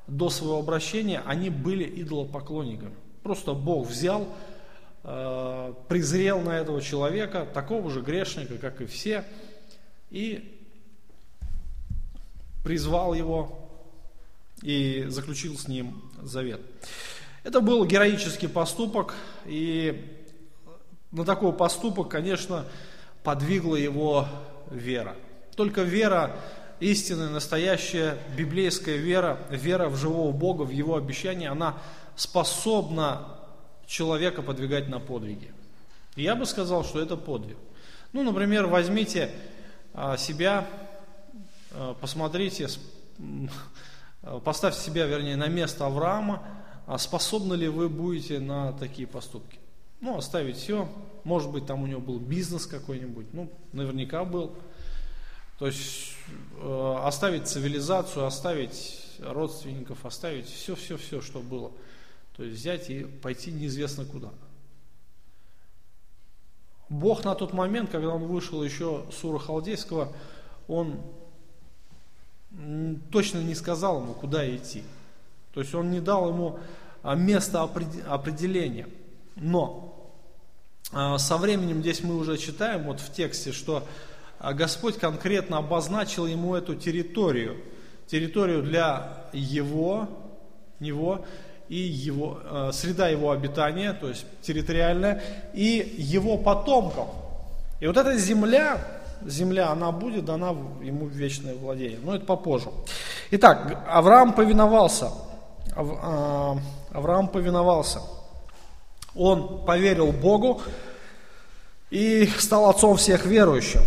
до 0.06 0.30
своего 0.30 0.58
обращения, 0.58 1.22
они 1.26 1.50
были 1.50 1.84
идолопоклонниками. 2.02 2.94
Просто 3.22 3.52
Бог 3.52 3.86
взял, 3.86 4.26
Э, 5.10 5.72
презрел 5.88 6.40
на 6.40 6.58
этого 6.58 6.82
человека, 6.82 7.46
такого 7.54 7.88
же 7.88 8.02
грешника, 8.02 8.58
как 8.58 8.82
и 8.82 8.86
все, 8.86 9.24
и 10.10 10.57
призвал 12.64 13.14
его 13.14 13.70
и 14.62 15.06
заключил 15.08 15.56
с 15.58 15.68
ним 15.68 16.02
завет. 16.22 16.60
Это 17.44 17.60
был 17.60 17.84
героический 17.84 18.48
поступок, 18.48 19.14
и 19.46 20.14
на 21.12 21.24
такой 21.24 21.52
поступок, 21.52 22.08
конечно, 22.08 22.64
подвигла 23.22 23.76
его 23.76 24.26
вера. 24.70 25.16
Только 25.56 25.82
вера, 25.82 26.36
истинная, 26.80 27.30
настоящая 27.30 28.18
библейская 28.36 28.96
вера, 28.96 29.38
вера 29.50 29.88
в 29.88 29.96
живого 29.96 30.32
Бога, 30.32 30.62
в 30.62 30.70
Его 30.70 30.96
обещание, 30.96 31.48
она 31.50 31.78
способна 32.16 33.38
человека 33.86 34.42
подвигать 34.42 34.88
на 34.88 35.00
подвиги. 35.00 35.52
И 36.16 36.22
я 36.22 36.34
бы 36.34 36.46
сказал, 36.46 36.84
что 36.84 37.00
это 37.00 37.16
подвиг. 37.16 37.56
Ну, 38.12 38.22
например, 38.22 38.66
возьмите 38.66 39.30
а, 39.94 40.16
себя, 40.16 40.66
посмотрите, 42.00 42.68
поставьте 44.44 44.80
себя, 44.80 45.06
вернее, 45.06 45.36
на 45.36 45.48
место 45.48 45.86
Авраама, 45.86 46.42
а 46.86 46.98
способны 46.98 47.54
ли 47.54 47.68
вы 47.68 47.88
будете 47.88 48.40
на 48.40 48.72
такие 48.72 49.06
поступки. 49.06 49.58
Ну, 50.00 50.16
оставить 50.16 50.56
все, 50.56 50.88
может 51.24 51.50
быть, 51.50 51.66
там 51.66 51.82
у 51.82 51.86
него 51.86 52.00
был 52.00 52.18
бизнес 52.18 52.66
какой-нибудь, 52.66 53.26
ну, 53.32 53.50
наверняка 53.72 54.24
был. 54.24 54.54
То 55.58 55.66
есть 55.66 56.12
э, 56.60 56.96
оставить 57.04 57.48
цивилизацию, 57.48 58.24
оставить 58.24 59.00
родственников, 59.18 60.06
оставить 60.06 60.46
все-все-все, 60.46 61.20
что 61.20 61.40
было– 61.40 61.72
то 62.38 62.44
есть 62.44 62.60
взять 62.60 62.88
и 62.88 63.02
пойти 63.02 63.50
неизвестно 63.50 64.04
куда. 64.04 64.28
Бог 66.88 67.24
на 67.24 67.34
тот 67.34 67.52
момент, 67.52 67.90
когда 67.90 68.10
он 68.10 68.28
вышел 68.28 68.62
еще 68.62 69.04
с 69.10 69.24
Ура 69.24 69.40
Халдейского, 69.40 70.12
он 70.68 71.02
точно 73.10 73.38
не 73.38 73.54
сказал 73.54 74.02
ему, 74.02 74.14
куда 74.14 74.48
идти. 74.48 74.82
То 75.52 75.60
есть 75.60 75.74
он 75.74 75.90
не 75.90 76.00
дал 76.00 76.28
ему 76.28 76.58
а, 77.02 77.14
место 77.14 77.62
определения. 77.62 78.86
Но 79.36 80.12
а, 80.92 81.18
со 81.18 81.36
временем 81.36 81.80
здесь 81.80 82.02
мы 82.02 82.16
уже 82.16 82.36
читаем 82.38 82.84
вот 82.84 83.00
в 83.00 83.12
тексте, 83.12 83.52
что 83.52 83.86
а, 84.38 84.54
Господь 84.54 84.98
конкретно 84.98 85.58
обозначил 85.58 86.26
ему 86.26 86.54
эту 86.54 86.74
территорию, 86.74 87.56
территорию 88.06 88.62
для 88.62 89.28
его, 89.32 90.08
него 90.80 91.24
и 91.68 91.76
его, 91.76 92.70
среда 92.72 93.08
его 93.08 93.30
обитания, 93.30 93.92
то 93.92 94.08
есть 94.08 94.24
территориальная, 94.40 95.22
и 95.52 95.96
его 95.98 96.38
потомков. 96.38 97.08
И 97.80 97.86
вот 97.86 97.96
эта 97.96 98.16
земля, 98.16 98.80
земля, 99.24 99.70
она 99.70 99.92
будет 99.92 100.24
дана 100.24 100.48
ему 100.82 101.06
в 101.06 101.10
вечное 101.10 101.54
владение. 101.54 101.98
Но 102.02 102.14
это 102.14 102.24
попозже. 102.24 102.70
Итак, 103.30 103.84
Авраам 103.88 104.32
повиновался. 104.32 105.10
Э, 105.76 106.54
Авраам 106.92 107.28
повиновался. 107.28 108.00
Он 109.14 109.64
поверил 109.64 110.12
Богу 110.12 110.60
и 111.90 112.26
стал 112.38 112.68
отцом 112.68 112.96
всех 112.96 113.26
верующих. 113.26 113.82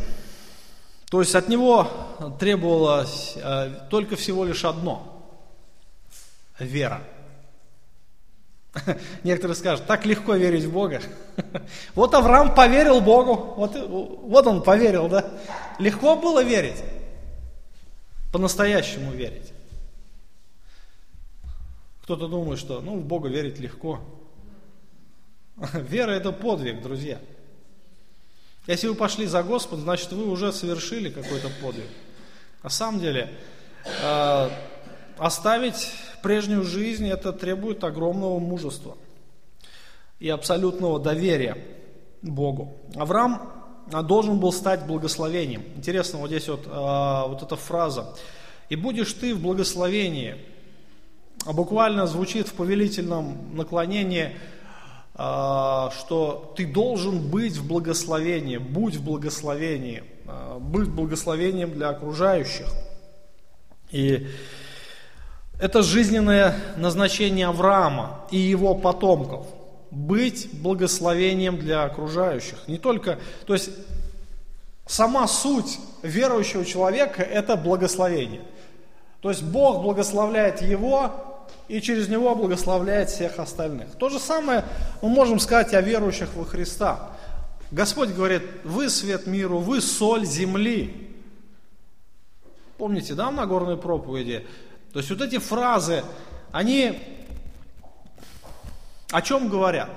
То 1.10 1.20
есть 1.20 1.36
от 1.36 1.50
него 1.50 1.88
требовалось 2.40 3.34
э, 3.36 3.70
только 3.90 4.16
всего 4.16 4.46
лишь 4.46 4.66
одно– 4.66 5.26
вера– 6.60 7.02
Некоторые 9.24 9.56
скажут, 9.56 9.86
так 9.86 10.06
легко 10.06 10.36
верить 10.36 10.64
в 10.64 10.72
Бога. 10.72 11.02
Вот 11.96 12.14
Авраам 12.14 12.56
поверил 12.56 13.02
Богу, 13.02 13.54
вот, 13.58 13.76
вот 13.76 14.48
он 14.48 14.64
поверил, 14.64 15.10
да? 15.10 15.30
Легко 15.80 16.16
было 16.16 16.44
верить, 16.44 16.82
по-настоящему 18.32 19.12
верить. 19.12 19.52
Кто-то 22.04 22.28
думает, 22.28 22.60
что 22.60 22.82
ну, 22.82 22.98
в 22.98 23.04
Бога 23.04 23.30
верить 23.30 23.60
легко. 23.60 24.00
Вера 25.74 26.12
это 26.12 26.32
подвиг, 26.32 26.82
друзья. 26.82 27.20
Если 28.68 28.88
вы 28.88 28.96
пошли 28.96 29.26
за 29.26 29.44
Господом, 29.44 29.82
значит 29.82 30.12
вы 30.12 30.30
уже 30.30 30.54
совершили 30.54 31.10
какой-то 31.10 31.50
подвиг. 31.62 31.88
На 32.64 32.70
самом 32.70 33.00
деле, 33.00 33.34
э, 34.04 34.50
оставить 35.18 35.94
прежнюю 36.22 36.64
жизнь 36.64 37.08
это 37.08 37.34
требует 37.34 37.84
огромного 37.84 38.40
мужества 38.40 38.98
и 40.20 40.30
абсолютного 40.30 41.00
доверия 41.00 41.58
Богу. 42.22 42.78
Авраам 42.96 43.50
а, 43.92 44.04
должен 44.04 44.40
был 44.40 44.52
стать 44.52 44.86
благословением. 44.86 45.64
Интересно, 45.76 46.20
вот 46.20 46.28
здесь 46.28 46.48
вот, 46.48 46.68
э, 46.68 47.28
вот 47.28 47.42
эта 47.42 47.56
фраза. 47.56 48.14
«И 48.70 48.76
будешь 48.76 49.12
ты 49.14 49.34
в 49.36 49.42
благословении». 49.42 50.38
А 51.46 51.54
буквально 51.54 52.06
звучит 52.06 52.48
в 52.48 52.54
повелительном 52.54 53.56
наклонении– 53.56 54.36
а, 55.24 55.92
что 55.92 56.54
ты 56.56 56.66
должен 56.66 57.30
быть 57.30 57.58
в 57.58 57.68
благословении, 57.68 58.58
будь 58.58 58.96
в 58.96 59.04
благословении, 59.04 60.04
а, 60.26 60.58
быть 60.58 60.90
благословением 60.90 61.74
для 61.74 61.90
окружающих. 61.90 62.68
И 63.92 64.28
это 65.62 65.84
жизненное 65.84 66.56
назначение 66.76 67.48
Авраама 67.48 68.26
и 68.32 68.38
его 68.38 68.74
потомков. 68.74 69.46
Быть 69.92 70.50
благословением 70.54 71.60
для 71.60 71.84
окружающих. 71.84 72.68
Не 72.68 72.80
только, 72.80 73.20
то 73.46 73.54
есть 73.54 73.70
сама 74.88 75.28
суть 75.28 75.80
верующего 76.02 76.66
человека– 76.66 77.22
это 77.22 77.56
благословение. 77.56 78.42
То 79.22 79.30
есть 79.30 79.44
Бог 79.44 79.84
благословляет 79.84 80.64
его, 80.64 81.12
и 81.68 81.80
через 81.80 82.10
него 82.10 82.36
благословляет 82.36 83.12
всех 83.12 83.38
остальных. 83.38 83.92
То 83.96 84.10
же 84.10 84.18
самое 84.20 84.66
мы 85.04 85.10
можем 85.10 85.40
сказать 85.40 85.76
о 85.76 85.82
верующих 85.82 86.34
во 86.36 86.44
Христа. 86.44 87.12
Господь 87.70 88.10
говорит, 88.10 88.42
вы 88.64 88.90
свет 88.90 89.28
миру, 89.28 89.60
вы 89.60 89.80
соль 89.80 90.26
земли. 90.26 91.16
Помните, 92.78 93.14
да, 93.14 93.30
на 93.30 93.46
горной 93.46 93.78
проповеди? 93.78 94.48
То 94.94 95.00
есть 95.00 95.10
вот 95.10 95.22
эти 95.22 95.38
фразы, 95.38 96.04
они 96.52 97.00
о 99.12 99.22
чем 99.22 99.50
говорят? 99.50 99.90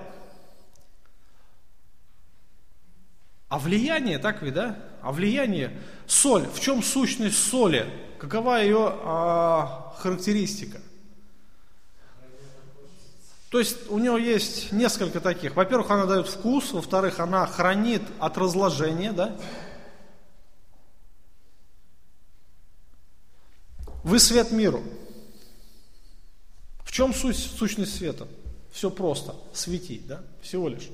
О 3.48 3.58
влиянии, 3.58 4.16
так 4.16 4.42
ведь, 4.42 4.54
да? 4.54 4.78
О 5.02 5.12
влиянии. 5.12 5.70
Соль. 6.06 6.46
В 6.46 6.60
чем 6.60 6.82
сущность 6.82 7.38
соли? 7.38 7.86
Какова 8.18 8.60
ее 8.60 8.92
а, 9.04 9.94
характеристика? 9.98 10.80
То 13.50 13.60
есть 13.60 13.88
у 13.88 13.98
нее 13.98 14.20
есть 14.20 14.72
несколько 14.72 15.20
таких. 15.20 15.54
Во-первых, 15.54 15.88
она 15.92 16.06
дает 16.06 16.26
вкус, 16.26 16.72
во-вторых, 16.72 17.20
она 17.20 17.46
хранит 17.46 18.02
от 18.18 18.36
разложения, 18.36 19.12
да? 19.12 19.36
Вы 24.04 24.18
свет 24.18 24.52
миру. 24.52 24.82
В 26.84 26.92
чем 26.92 27.12
суть, 27.14 27.36
сущность 27.36 27.96
света? 27.96 28.28
Все 28.70 28.90
просто. 28.90 29.34
Светить, 29.52 30.06
да? 30.06 30.20
Всего 30.42 30.68
лишь. 30.68 30.88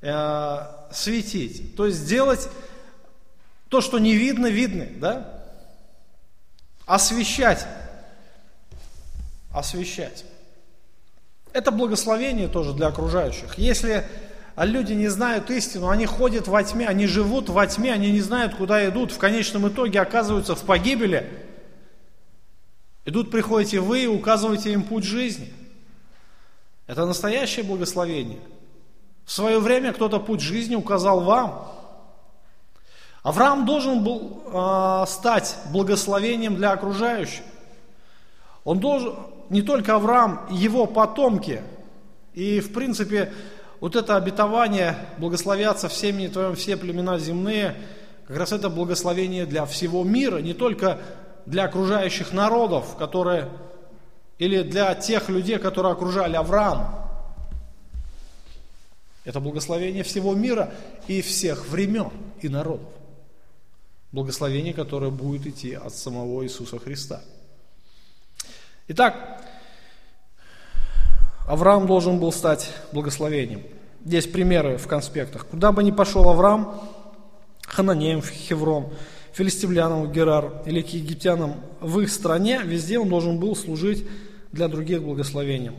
Э, 0.00 0.66
светить. 0.90 1.76
То 1.76 1.86
есть 1.86 1.98
сделать 1.98 2.48
то, 3.68 3.80
что 3.80 3.98
не 3.98 4.14
видно, 4.14 4.46
видно, 4.46 4.86
да? 4.96 5.44
Освещать. 6.86 7.66
Освещать. 9.52 10.24
Это 11.52 11.70
благословение 11.70 12.48
тоже 12.48 12.72
для 12.72 12.86
окружающих. 12.86 13.58
Если 13.58 14.06
люди 14.56 14.94
не 14.94 15.08
знают 15.08 15.50
истину, 15.50 15.90
они 15.90 16.06
ходят 16.06 16.48
во 16.48 16.62
тьме, 16.64 16.88
они 16.88 17.06
живут 17.06 17.50
во 17.50 17.66
тьме, 17.66 17.92
они 17.92 18.10
не 18.12 18.20
знают, 18.20 18.54
куда 18.54 18.88
идут, 18.88 19.12
в 19.12 19.18
конечном 19.18 19.68
итоге 19.68 20.00
оказываются 20.00 20.54
в 20.54 20.62
погибели. 20.62 21.43
И 23.04 23.10
тут 23.10 23.30
приходите 23.30 23.80
вы 23.80 24.04
и 24.04 24.06
указываете 24.06 24.72
им 24.72 24.82
путь 24.82 25.04
жизни. 25.04 25.52
Это 26.86 27.06
настоящее 27.06 27.64
благословение. 27.64 28.40
В 29.24 29.32
свое 29.32 29.58
время 29.58 29.92
кто-то 29.92 30.20
путь 30.20 30.40
жизни 30.40 30.74
указал 30.74 31.20
вам. 31.20 31.70
Авраам 33.22 33.64
должен 33.64 34.04
был 34.04 34.42
э, 34.46 35.04
стать 35.08 35.56
благословением 35.70 36.56
для 36.56 36.72
окружающих. 36.72 37.42
Он 38.64 38.80
должен, 38.80 39.14
не 39.48 39.62
только 39.62 39.94
Авраам, 39.94 40.46
его 40.50 40.86
потомки. 40.86 41.62
И, 42.34 42.60
в 42.60 42.72
принципе, 42.74 43.32
вот 43.80 43.96
это 43.96 44.16
обетование 44.16 44.96
благословятся 45.18 45.88
всеми 45.88 46.26
твоим 46.26 46.54
все 46.54 46.76
племена 46.76 47.18
земные, 47.18 47.76
как 48.26 48.36
раз 48.36 48.52
это 48.52 48.68
благословение 48.70 49.46
для 49.46 49.66
всего 49.66 50.04
мира, 50.04 50.38
не 50.38 50.54
только 50.54 51.00
для 51.46 51.64
окружающих 51.64 52.32
народов, 52.32 52.96
которые, 52.96 53.48
или 54.38 54.62
для 54.62 54.94
тех 54.94 55.28
людей, 55.28 55.58
которые 55.58 55.92
окружали 55.92 56.36
Авраам. 56.36 57.04
Это 59.24 59.40
благословение 59.40 60.02
всего 60.02 60.34
мира 60.34 60.72
и 61.06 61.22
всех 61.22 61.66
времен 61.68 62.10
и 62.40 62.48
народов. 62.48 62.88
Благословение, 64.12 64.74
которое 64.74 65.10
будет 65.10 65.46
идти 65.46 65.74
от 65.74 65.94
самого 65.94 66.44
Иисуса 66.44 66.78
Христа. 66.78 67.22
Итак, 68.86 69.42
Авраам 71.46 71.86
должен 71.86 72.20
был 72.20 72.32
стать 72.32 72.70
благословением. 72.92 73.62
Здесь 74.04 74.26
примеры 74.26 74.76
в 74.76 74.86
конспектах. 74.86 75.46
Куда 75.46 75.72
бы 75.72 75.82
ни 75.82 75.90
пошел 75.90 76.28
Авраам, 76.28 76.80
Хананеем 77.66 78.20
в 78.20 78.28
Хеврон, 78.28 78.92
филистимлянам 79.34 80.10
Герар 80.12 80.62
или 80.64 80.80
к 80.80 80.88
египтянам 80.88 81.56
в 81.80 82.00
их 82.00 82.10
стране, 82.10 82.60
везде 82.64 82.98
он 82.98 83.08
должен 83.08 83.38
был 83.38 83.56
служить 83.56 84.06
для 84.52 84.68
других 84.68 85.02
благословением. 85.02 85.76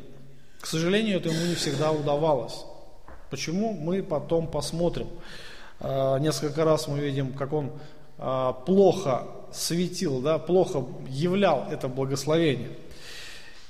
К 0.60 0.68
сожалению, 0.68 1.18
это 1.18 1.30
ему 1.30 1.46
не 1.46 1.56
всегда 1.56 1.92
удавалось. 1.92 2.66
Почему? 3.30 3.74
Мы 3.74 4.04
потом 4.04 4.48
посмотрим. 4.48 5.08
А, 5.80 6.18
несколько 6.20 6.66
раз 6.66 6.88
мы 6.88 7.00
видим, 7.00 7.34
как 7.34 7.54
он 7.54 7.72
а, 8.18 8.54
плохо 8.54 9.24
светил, 9.54 10.20
да, 10.20 10.38
плохо 10.38 10.86
являл 11.08 11.68
это 11.72 11.88
благословение. 11.88 12.70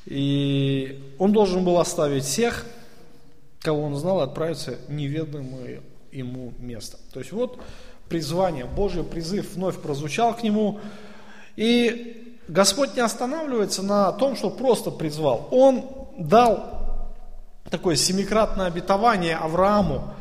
И 0.05 1.13
он 1.19 1.31
должен 1.31 1.63
был 1.63 1.77
оставить 1.79 2.23
всех, 2.23 2.65
кого 3.59 3.83
он 3.83 3.95
знал, 3.95 4.21
и 4.21 4.23
отправиться 4.23 4.77
неведомое 4.87 5.81
ему 6.11 6.53
место. 6.59 6.97
То 7.11 7.19
есть 7.19 7.31
вот 7.31 7.59
призвание, 8.09 8.65
Божий 8.65 9.03
призыв 9.03 9.53
вновь 9.55 9.79
прозвучал 9.79 10.35
к 10.35 10.43
нему. 10.43 10.79
И 11.55 12.37
Господь 12.47 12.95
не 12.95 13.01
останавливается 13.01 13.81
на 13.81 14.11
том, 14.11 14.35
что 14.35 14.49
просто 14.49 14.91
призвал. 14.91 15.47
Он 15.51 15.85
дал 16.17 16.75
такое 17.69 17.95
семикратное 17.95 18.67
обетование 18.67 19.35
Аврааму, 19.35 20.13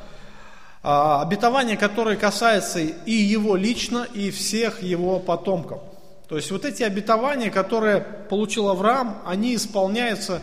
а, 0.83 1.23
обетование, 1.23 1.77
которое 1.77 2.16
касается 2.16 2.81
и 2.81 3.12
его 3.12 3.57
лично, 3.57 4.07
и 4.14 4.31
всех 4.31 4.83
его 4.83 5.18
потомков. 5.18 5.81
То 6.29 6.37
есть 6.37 6.51
вот 6.51 6.64
эти 6.64 6.83
обетования, 6.83 7.51
которые 7.51 8.01
получил 8.01 8.68
Авраам, 8.68 9.23
они 9.27 9.55
исполняются 9.55 10.40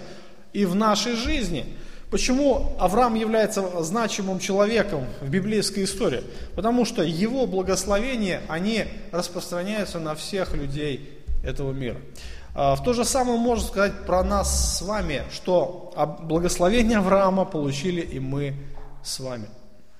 и 0.53 0.65
в 0.65 0.75
нашей 0.75 1.15
жизни. 1.15 1.77
Почему 2.11 2.75
Авраам 2.77 3.15
является 3.15 3.81
значимым 3.83 4.39
человеком 4.39 5.05
в 5.21 5.29
библейской 5.29 5.85
истории? 5.85 6.23
Потому 6.55 6.83
что 6.83 7.01
его 7.03 7.47
благословения, 7.47 8.41
они 8.49 8.83
распространяются 9.13 9.97
на 9.97 10.13
всех 10.13 10.53
людей 10.53 11.19
этого 11.41 11.71
мира. 11.71 11.97
А, 12.53 12.75
в 12.75 12.83
то 12.83 12.91
же 12.91 13.05
самое 13.05 13.39
можно 13.39 13.65
сказать 13.65 14.05
про 14.05 14.23
нас 14.23 14.77
с 14.77 14.81
вами, 14.81 15.23
что 15.31 15.93
благословение 16.23 16.97
Авраама 16.97 17.45
получили 17.45 18.01
и 18.01 18.19
мы 18.19 18.55
с 19.03 19.21
вами 19.21 19.47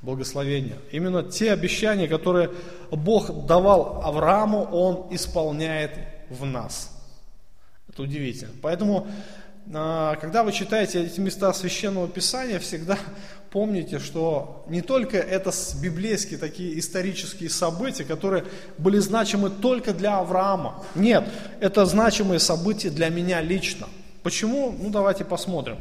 благословения. 0.01 0.79
Именно 0.91 1.23
те 1.23 1.53
обещания, 1.53 2.09
которые 2.09 2.51
Бог 2.91 3.45
давал 3.45 4.01
Аврааму, 4.03 4.63
Он 4.63 5.07
исполняет 5.15 5.91
в 6.29 6.45
нас. 6.45 6.91
Это 7.87 8.03
удивительно. 8.03 8.51
Поэтому, 8.61 9.07
когда 9.69 10.43
вы 10.43 10.51
читаете 10.51 11.03
эти 11.03 11.19
места 11.19 11.53
Священного 11.53 12.07
Писания, 12.07 12.59
всегда 12.59 12.97
помните, 13.51 13.99
что 13.99 14.65
не 14.67 14.81
только 14.81 15.17
это 15.17 15.51
библейские 15.81 16.39
такие 16.39 16.77
исторические 16.79 17.49
события, 17.49 18.03
которые 18.03 18.45
были 18.77 18.99
значимы 18.99 19.49
только 19.49 19.93
для 19.93 20.17
Авраама. 20.17 20.83
Нет, 20.95 21.23
это 21.59 21.85
значимые 21.85 22.39
события 22.39 22.89
для 22.89 23.09
меня 23.09 23.41
лично. 23.41 23.87
Почему? 24.23 24.75
Ну, 24.77 24.89
давайте 24.89 25.25
посмотрим. 25.25 25.77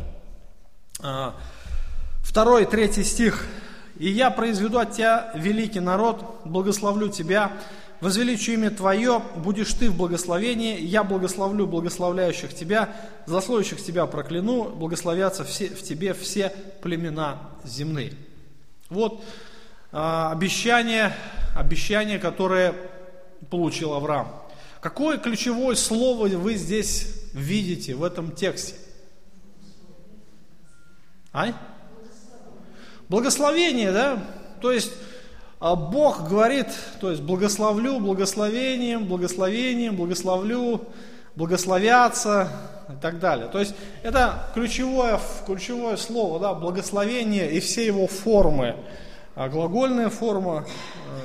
А, 1.03 1.35
второй, 2.23 2.67
третий 2.67 3.05
стих. 3.05 3.47
«И 3.99 4.09
я 4.09 4.31
произведу 4.31 4.79
от 4.79 4.93
тебя 4.93 5.31
великий 5.35 5.81
народ, 5.81 6.41
благословлю 6.47 7.09
тебя, 7.09 7.53
возвеличу 8.01 8.53
имя 8.53 8.71
Твое, 8.71 9.23
будешь 9.37 9.73
Ты 9.75 9.91
в 9.91 9.97
благословении, 9.97 10.81
я 10.81 11.05
благословлю 11.05 11.67
благословляющих 11.67 12.55
Тебя, 12.55 12.95
заслоящих 13.27 13.83
Тебя 13.83 14.07
прокляну, 14.07 14.71
благословятся 14.71 15.45
все, 15.45 15.69
в 15.69 15.83
Тебе 15.83 16.15
все 16.15 16.53
племена 16.83 17.41
земные». 17.65 18.13
Вот 18.89 19.23
а, 19.93 20.33
обещание, 20.33 21.13
обещание, 21.57 22.19
которое 22.19 22.75
получил 23.51 23.93
Авраам. 23.93 24.29
Какое 24.81 25.19
ключевое 25.19 25.75
слово 25.77 26.29
вы 26.29 26.55
здесь 26.55 27.29
видите 27.35 27.95
в 27.95 28.03
этом 28.03 28.33
тексте? 28.33 28.75
Ай? 31.33 31.55
Благословение, 33.09 33.93
да? 33.93 34.25
То 34.61 34.73
есть 34.73 34.93
Бог 35.61 36.27
говорит, 36.29 36.69
то 37.01 37.11
есть 37.11 37.23
благословлю 37.23 38.01
благословением, 38.01 39.07
благословением, 39.07 39.95
благословлю, 39.95 40.89
благословятся 41.37 42.51
и 42.89 43.01
так 43.01 43.19
далее. 43.19 43.49
То 43.49 43.59
есть 43.59 43.75
это 44.03 44.47
ключевое, 44.55 45.21
ключевое 45.47 45.97
слово, 45.97 46.41
да, 46.41 46.55
благословение 46.55 47.53
и 47.53 47.61
все 47.61 47.87
его 47.87 48.07
формы. 48.07 48.77
А 49.35 49.49
глагольная 49.49 50.09
форма, 50.09 50.65
э, 50.67 51.21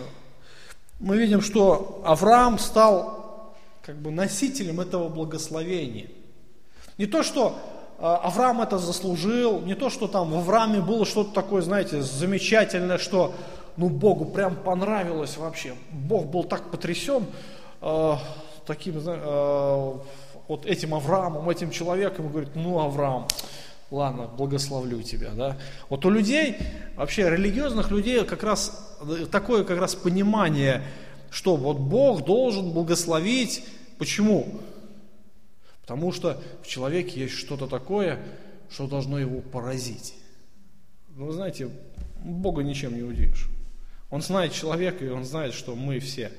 мы 1.00 1.18
видим, 1.18 1.42
что 1.42 2.02
Авраам 2.06 2.60
стал 2.60 3.56
как 3.82 3.96
бы 3.98 4.12
носителем 4.12 4.82
этого 4.82 5.08
благословения. 5.10 6.10
Не 6.98 7.06
то, 7.06 7.24
что 7.24 7.58
а, 8.00 8.18
Авраам 8.18 8.62
это 8.62 8.78
заслужил, 8.78 9.62
не 9.62 9.76
то, 9.76 9.90
что 9.90 10.08
там 10.08 10.32
в 10.32 10.36
Аврааме 10.36 10.82
было 10.82 11.06
что-то 11.06 11.32
такое, 11.32 11.62
знаете, 11.62 12.02
замечательное, 12.02 12.98
что 12.98 13.34
ну 13.78 13.90
Богу 13.90 14.26
прям 14.26 14.56
понравилось 14.56 15.38
вообще. 15.38 15.74
Бог 15.92 16.28
был 16.28 16.44
так 16.44 16.72
потрясен 16.72 17.26
э, 17.82 18.14
таким, 18.66 18.96
э, 18.98 19.94
вот 20.48 20.66
этим 20.66 20.94
Авраамом, 20.94 21.50
этим 21.50 21.72
человеком, 21.72 22.28
и 22.28 22.30
говорит, 22.30 22.56
ну 22.56 22.80
Авраам, 22.80 23.28
ладно, 23.92 24.28
благословлю 24.28 25.02
тебя, 25.02 25.32
да. 25.32 25.58
Вот 25.90 26.06
у 26.06 26.10
людей, 26.10 26.58
вообще 26.96 27.30
религиозных 27.30 27.92
людей 27.92 28.24
как 28.26 28.44
раз 28.44 28.98
такое 29.32 29.64
как 29.64 29.80
раз 29.80 29.96
понимание, 29.96 30.84
что 31.30 31.56
вот 31.56 31.78
Бог 31.78 32.24
должен 32.26 32.72
благословить, 32.72 33.66
почему? 33.98 34.62
Потому 35.82 36.12
что 36.12 36.42
в 36.64 36.68
человеке 36.68 37.22
есть 37.22 37.36
что-то 37.36 37.68
такое, 37.68 38.20
что 38.70 38.88
должно 38.88 39.20
его 39.20 39.42
поразить. 39.42 40.16
Ну, 41.10 41.28
вы 41.28 41.34
знаете, 41.34 41.70
Бога 42.24 42.64
ничем 42.64 42.96
не 42.96 43.04
удивишь. 43.04 43.48
Он 44.16 44.22
знает 44.22 44.54
человека, 44.54 45.04
и 45.04 45.10
он 45.10 45.26
знает, 45.26 45.54
что 45.54 45.76
мы 45.76 46.00
все 46.00 46.32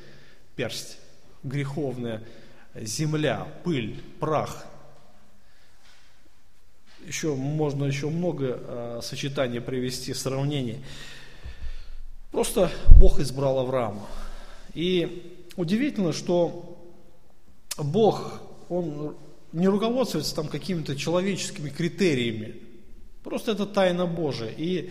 персть, 0.54 0.96
греховная 1.42 2.22
земля, 2.74 3.46
пыль, 3.64 4.02
прах. 4.18 4.64
Еще 7.06 7.34
можно 7.34 7.84
еще 7.84 8.08
много 8.08 8.58
э, 8.58 9.00
сочетаний 9.02 9.60
привести, 9.60 10.14
сравнений. 10.14 10.82
Просто 12.32 12.72
Бог 12.98 13.20
избрал 13.20 13.58
Авраама. 13.58 14.06
И 14.72 15.44
удивительно, 15.56 16.14
что 16.14 16.82
Бог, 17.76 18.40
Он 18.70 19.16
не 19.52 19.68
руководствуется 19.68 20.34
там 20.34 20.48
какими-то 20.48 20.96
человеческими 20.96 21.68
критериями. 21.68 22.56
Просто 23.22 23.52
это 23.52 23.66
тайна 23.66 24.06
Божия. 24.06 24.54
И 24.56 24.90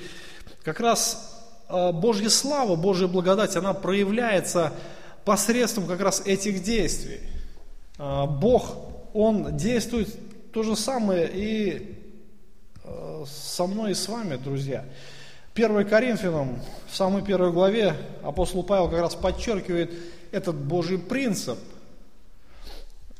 как 0.63 0.80
раз 0.80 1.35
Божья 1.69 2.30
слава, 2.30 2.75
Божья 2.75 3.08
благодать, 3.08 3.56
она 3.56 3.73
проявляется 3.73 4.73
посредством 5.25 5.88
как 5.88 5.99
раз 5.99 6.21
этих 6.25 6.63
действий. 6.63 7.19
Э, 7.97 8.25
Бог, 8.28 8.75
Он 9.13 9.58
действует 9.58 10.51
то 10.51 10.63
же 10.63 10.75
самое 10.75 11.30
и 11.34 11.97
э, 12.84 13.25
со 13.28 13.65
мной 13.65 13.91
и 13.91 13.95
с 13.95 14.08
вами, 14.08 14.38
друзья. 14.38 14.86
1 15.56 15.88
Коринфянам, 15.88 16.60
в 16.89 16.95
самой 16.95 17.23
первой 17.23 17.51
главе, 17.51 17.95
апостол 18.23 18.63
Павел 18.63 18.89
как 18.89 18.99
раз 18.99 19.15
подчеркивает 19.15 19.91
этот 20.32 20.56
Божий 20.56 20.99
принцип. 20.99 21.58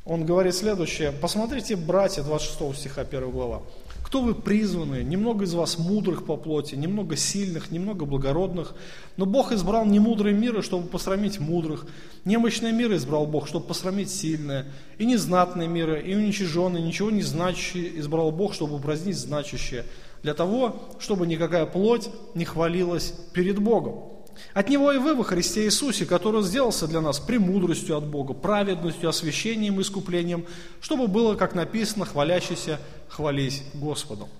Он 0.04 0.24
говорит 0.24 0.54
следующее. 0.54 1.12
Посмотрите, 1.12 1.76
братья, 1.76 2.22
26 2.22 2.78
стиха 2.78 3.00
1 3.00 3.30
глава. 3.30 3.62
Кто 4.06 4.22
вы 4.22 4.36
призваны? 4.36 5.02
Немного 5.02 5.46
из 5.46 5.54
вас 5.54 5.78
мудрых 5.78 6.26
по 6.26 6.36
плоти, 6.36 6.76
немного 6.76 7.16
сильных, 7.16 7.72
немного 7.72 8.04
благородных. 8.04 8.76
Но 9.16 9.26
Бог 9.26 9.50
избрал 9.50 9.84
немудрые 9.84 10.32
миры, 10.32 10.62
чтобы 10.62 10.86
посрамить 10.86 11.40
мудрых. 11.40 11.86
Немощные 12.24 12.72
миры 12.72 12.98
избрал 12.98 13.26
Бог, 13.26 13.48
чтобы 13.48 13.66
посрамить 13.66 14.08
сильное. 14.08 14.66
И 14.98 15.06
незнатные 15.06 15.66
миры, 15.66 16.00
и 16.00 16.14
уничиженные, 16.14 16.84
ничего 16.84 17.10
не 17.10 17.22
значащие 17.22 17.98
избрал 17.98 18.30
Бог, 18.30 18.54
чтобы 18.54 18.76
упразднить 18.76 19.18
значащее. 19.18 19.84
Для 20.22 20.34
того, 20.34 20.76
чтобы 21.00 21.26
никакая 21.26 21.66
плоть 21.66 22.08
не 22.36 22.44
хвалилась 22.44 23.12
перед 23.32 23.58
Богом. 23.58 24.15
От 24.56 24.70
Него 24.70 24.90
и 24.90 24.96
вы 24.96 25.14
во 25.14 25.22
Христе 25.22 25.66
Иисусе, 25.66 26.06
который 26.06 26.42
сделался 26.42 26.88
для 26.88 27.02
нас 27.02 27.20
премудростью 27.20 27.94
от 27.94 28.06
Бога, 28.06 28.32
праведностью, 28.32 29.10
освящением 29.10 29.78
и 29.78 29.82
искуплением, 29.82 30.46
чтобы 30.80 31.08
было, 31.08 31.34
как 31.34 31.54
написано, 31.54 32.06
хвалящийся, 32.06 32.80
хвались 33.06 33.62
Господом. 33.74 34.30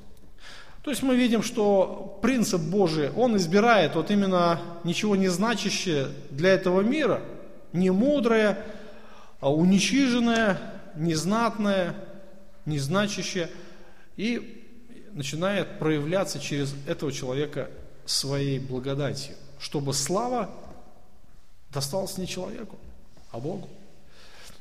То 0.80 0.88
есть 0.88 1.02
мы 1.02 1.16
видим, 1.16 1.42
что 1.42 2.18
принцип 2.22 2.62
Божий, 2.62 3.10
он 3.10 3.36
избирает 3.36 3.94
вот 3.94 4.10
именно 4.10 4.58
ничего 4.84 5.16
не 5.16 5.28
значащее 5.28 6.06
для 6.30 6.54
этого 6.54 6.80
мира, 6.80 7.20
не 7.74 7.90
мудрое, 7.90 8.64
а 9.40 9.52
уничиженное, 9.52 10.58
незнатное, 10.96 11.94
незначащее, 12.64 13.50
и 14.16 14.64
начинает 15.12 15.78
проявляться 15.78 16.40
через 16.40 16.74
этого 16.86 17.12
человека 17.12 17.68
своей 18.06 18.58
благодатью 18.58 19.34
чтобы 19.58 19.94
слава 19.94 20.50
досталась 21.70 22.18
не 22.18 22.26
человеку, 22.26 22.76
а 23.30 23.38
Богу. 23.38 23.68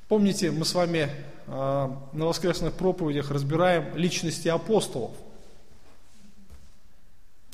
Помните, 0.08 0.51
мы 0.51 0.65
с 0.65 0.73
вами 0.75 1.10
э, 1.47 1.51
на 2.13 2.25
воскресных 2.25 2.73
проповедях 2.73 3.31
разбираем 3.31 3.97
личности 3.97 4.47
апостолов. 4.47 5.12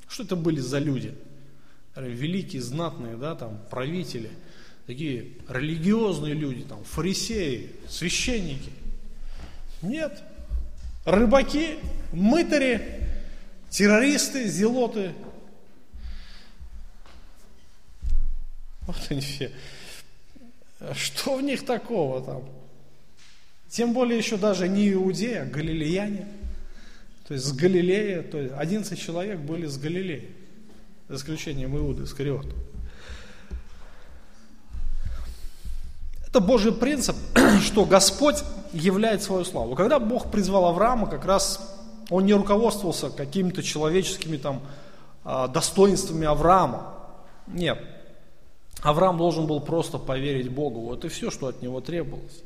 Что 0.07 0.23
это 0.23 0.35
были 0.35 0.59
за 0.59 0.79
люди? 0.79 1.15
Великие, 1.95 2.61
знатные, 2.61 3.15
да, 3.15 3.35
там, 3.35 3.61
правители, 3.69 4.29
такие 4.85 5.33
религиозные 5.47 6.33
люди, 6.33 6.63
там, 6.63 6.83
фарисеи, 6.83 7.71
священники. 7.87 8.71
Нет. 9.81 10.21
Рыбаки, 11.05 11.79
мытари, 12.11 13.07
террористы, 13.69 14.47
зелоты, 14.47 15.13
Вот 18.87 18.97
они 19.09 19.21
все. 19.21 19.51
Что 20.93 21.35
в 21.35 21.41
них 21.41 21.65
такого 21.65 22.21
там? 22.21 22.43
Тем 23.69 23.93
более 23.93 24.17
еще 24.17 24.37
даже 24.37 24.67
не 24.67 24.91
иудеи, 24.91 25.35
а 25.35 25.45
галилеяне. 25.45 26.27
То 27.31 27.35
есть 27.35 27.45
с 27.45 27.53
Галилея, 27.53 28.23
то 28.23 28.37
есть 28.37 28.53
11 28.57 28.99
человек 28.99 29.39
были 29.39 29.65
с 29.65 29.77
Галилеи, 29.77 30.35
за 31.07 31.15
исключением 31.15 31.77
Иуды, 31.77 32.03
Искариота. 32.03 32.53
Это 36.27 36.41
Божий 36.41 36.73
принцип, 36.73 37.15
что 37.61 37.85
Господь 37.85 38.43
являет 38.73 39.23
свою 39.23 39.45
славу. 39.45 39.75
Когда 39.75 39.97
Бог 39.99 40.29
призвал 40.29 40.65
Авраама, 40.65 41.07
как 41.07 41.23
раз 41.23 41.73
он 42.09 42.25
не 42.25 42.33
руководствовался 42.33 43.09
какими-то 43.09 43.63
человеческими 43.63 44.35
там 44.35 44.61
а, 45.23 45.47
достоинствами 45.47 46.27
Авраама. 46.27 46.97
Нет, 47.47 47.79
Авраам 48.81 49.17
должен 49.17 49.47
был 49.47 49.61
просто 49.61 49.97
поверить 49.97 50.49
Богу. 50.49 50.81
Вот 50.81 51.05
и 51.05 51.09
все, 51.09 51.31
что 51.31 51.47
от 51.47 51.61
него 51.61 51.81
требовалось. 51.81 52.43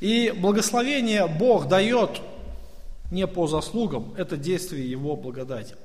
И 0.00 0.32
благословение 0.36 1.26
Бог 1.26 1.68
дает 1.68 2.20
не 3.10 3.26
по 3.26 3.46
заслугам, 3.46 4.14
это 4.16 4.36
действие 4.36 4.90
Его 4.90 5.16
благодати. 5.16 5.76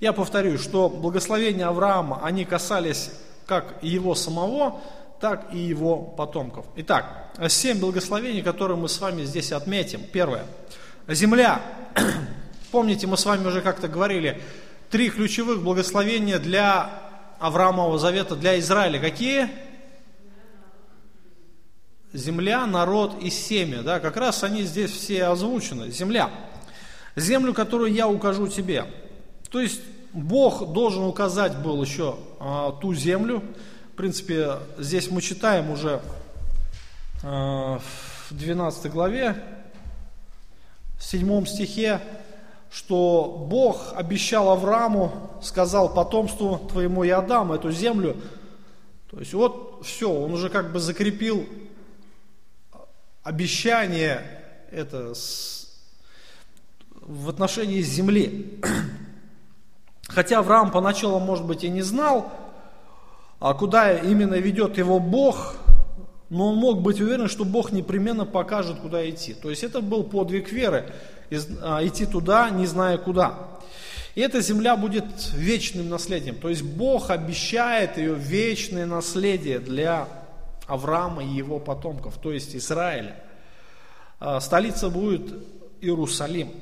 Я 0.00 0.12
повторю, 0.12 0.58
что 0.58 0.88
благословения 0.88 1.66
Авраама, 1.66 2.20
они 2.22 2.44
касались 2.44 3.10
как 3.46 3.82
его 3.82 4.14
самого, 4.14 4.80
так 5.20 5.46
и 5.52 5.58
его 5.58 5.96
потомков. 5.96 6.66
Итак, 6.76 7.30
семь 7.48 7.78
благословений, 7.78 8.42
которые 8.42 8.76
мы 8.76 8.88
с 8.88 9.00
вами 9.00 9.22
здесь 9.22 9.52
отметим. 9.52 10.02
Первое. 10.12 10.44
Земля. 11.08 11.60
Помните, 12.70 13.06
мы 13.06 13.16
с 13.16 13.24
вами 13.24 13.46
уже 13.46 13.60
как-то 13.60 13.88
говорили, 13.88 14.40
три 14.90 15.08
ключевых 15.08 15.62
благословения 15.62 16.38
для 16.38 17.03
Авраамового 17.44 17.98
завета 17.98 18.36
для 18.36 18.58
Израиля 18.58 18.98
какие? 18.98 19.50
Земля, 22.14 22.64
народ 22.64 23.22
и 23.22 23.28
семя. 23.28 23.82
Да, 23.82 24.00
как 24.00 24.16
раз 24.16 24.44
они 24.44 24.62
здесь 24.62 24.90
все 24.90 25.24
озвучены. 25.26 25.90
Земля. 25.90 26.30
Землю, 27.16 27.52
которую 27.52 27.92
я 27.92 28.08
укажу 28.08 28.48
тебе. 28.48 28.86
То 29.50 29.60
есть 29.60 29.82
Бог 30.14 30.72
должен 30.72 31.04
указать 31.04 31.54
был 31.58 31.82
еще 31.82 32.16
а, 32.40 32.72
ту 32.72 32.94
землю. 32.94 33.42
В 33.92 33.96
принципе, 33.96 34.60
здесь 34.78 35.10
мы 35.10 35.20
читаем 35.20 35.70
уже 35.70 36.00
а, 37.22 37.78
в 38.30 38.34
12 38.34 38.90
главе, 38.90 39.36
в 40.98 41.04
7 41.04 41.44
стихе, 41.44 42.00
что 42.74 43.46
Бог 43.48 43.92
обещал 43.94 44.50
Аврааму, 44.50 45.12
сказал 45.40 45.94
потомству 45.94 46.58
твоему, 46.58 47.04
я 47.04 47.20
дам 47.20 47.52
эту 47.52 47.70
землю. 47.70 48.16
То 49.12 49.20
есть 49.20 49.32
вот 49.32 49.82
все, 49.84 50.10
он 50.10 50.32
уже 50.32 50.48
как 50.48 50.72
бы 50.72 50.80
закрепил 50.80 51.46
обещание 53.22 54.22
это 54.72 55.14
с, 55.14 55.72
в 57.00 57.28
отношении 57.28 57.80
земли. 57.80 58.60
Хотя 60.08 60.40
Авраам 60.40 60.72
поначалу, 60.72 61.20
может 61.20 61.46
быть, 61.46 61.62
и 61.62 61.68
не 61.68 61.82
знал, 61.82 62.32
а 63.38 63.54
куда 63.54 63.96
именно 63.96 64.34
ведет 64.34 64.78
его 64.78 64.98
Бог, 64.98 65.54
но 66.28 66.48
он 66.48 66.56
мог 66.56 66.82
быть 66.82 67.00
уверен, 67.00 67.28
что 67.28 67.44
Бог 67.44 67.70
непременно 67.70 68.26
покажет, 68.26 68.80
куда 68.80 69.08
идти. 69.08 69.32
То 69.32 69.50
есть 69.50 69.62
это 69.62 69.80
был 69.80 70.02
подвиг 70.02 70.50
веры, 70.50 70.92
идти 71.30 72.06
туда, 72.06 72.50
не 72.50 72.66
зная 72.66 72.98
куда. 72.98 73.54
И 74.14 74.20
эта 74.20 74.40
земля 74.40 74.76
будет 74.76 75.04
вечным 75.32 75.88
наследием. 75.88 76.36
То 76.36 76.48
есть 76.48 76.62
Бог 76.62 77.10
обещает 77.10 77.98
ее 77.98 78.14
вечное 78.14 78.86
наследие 78.86 79.58
для 79.58 80.08
Авраама 80.66 81.24
и 81.24 81.28
его 81.28 81.58
потомков, 81.58 82.18
то 82.18 82.32
есть 82.32 82.54
Израиля. 82.54 83.16
А, 84.20 84.40
столица 84.40 84.88
будет 84.88 85.34
Иерусалим. 85.80 86.52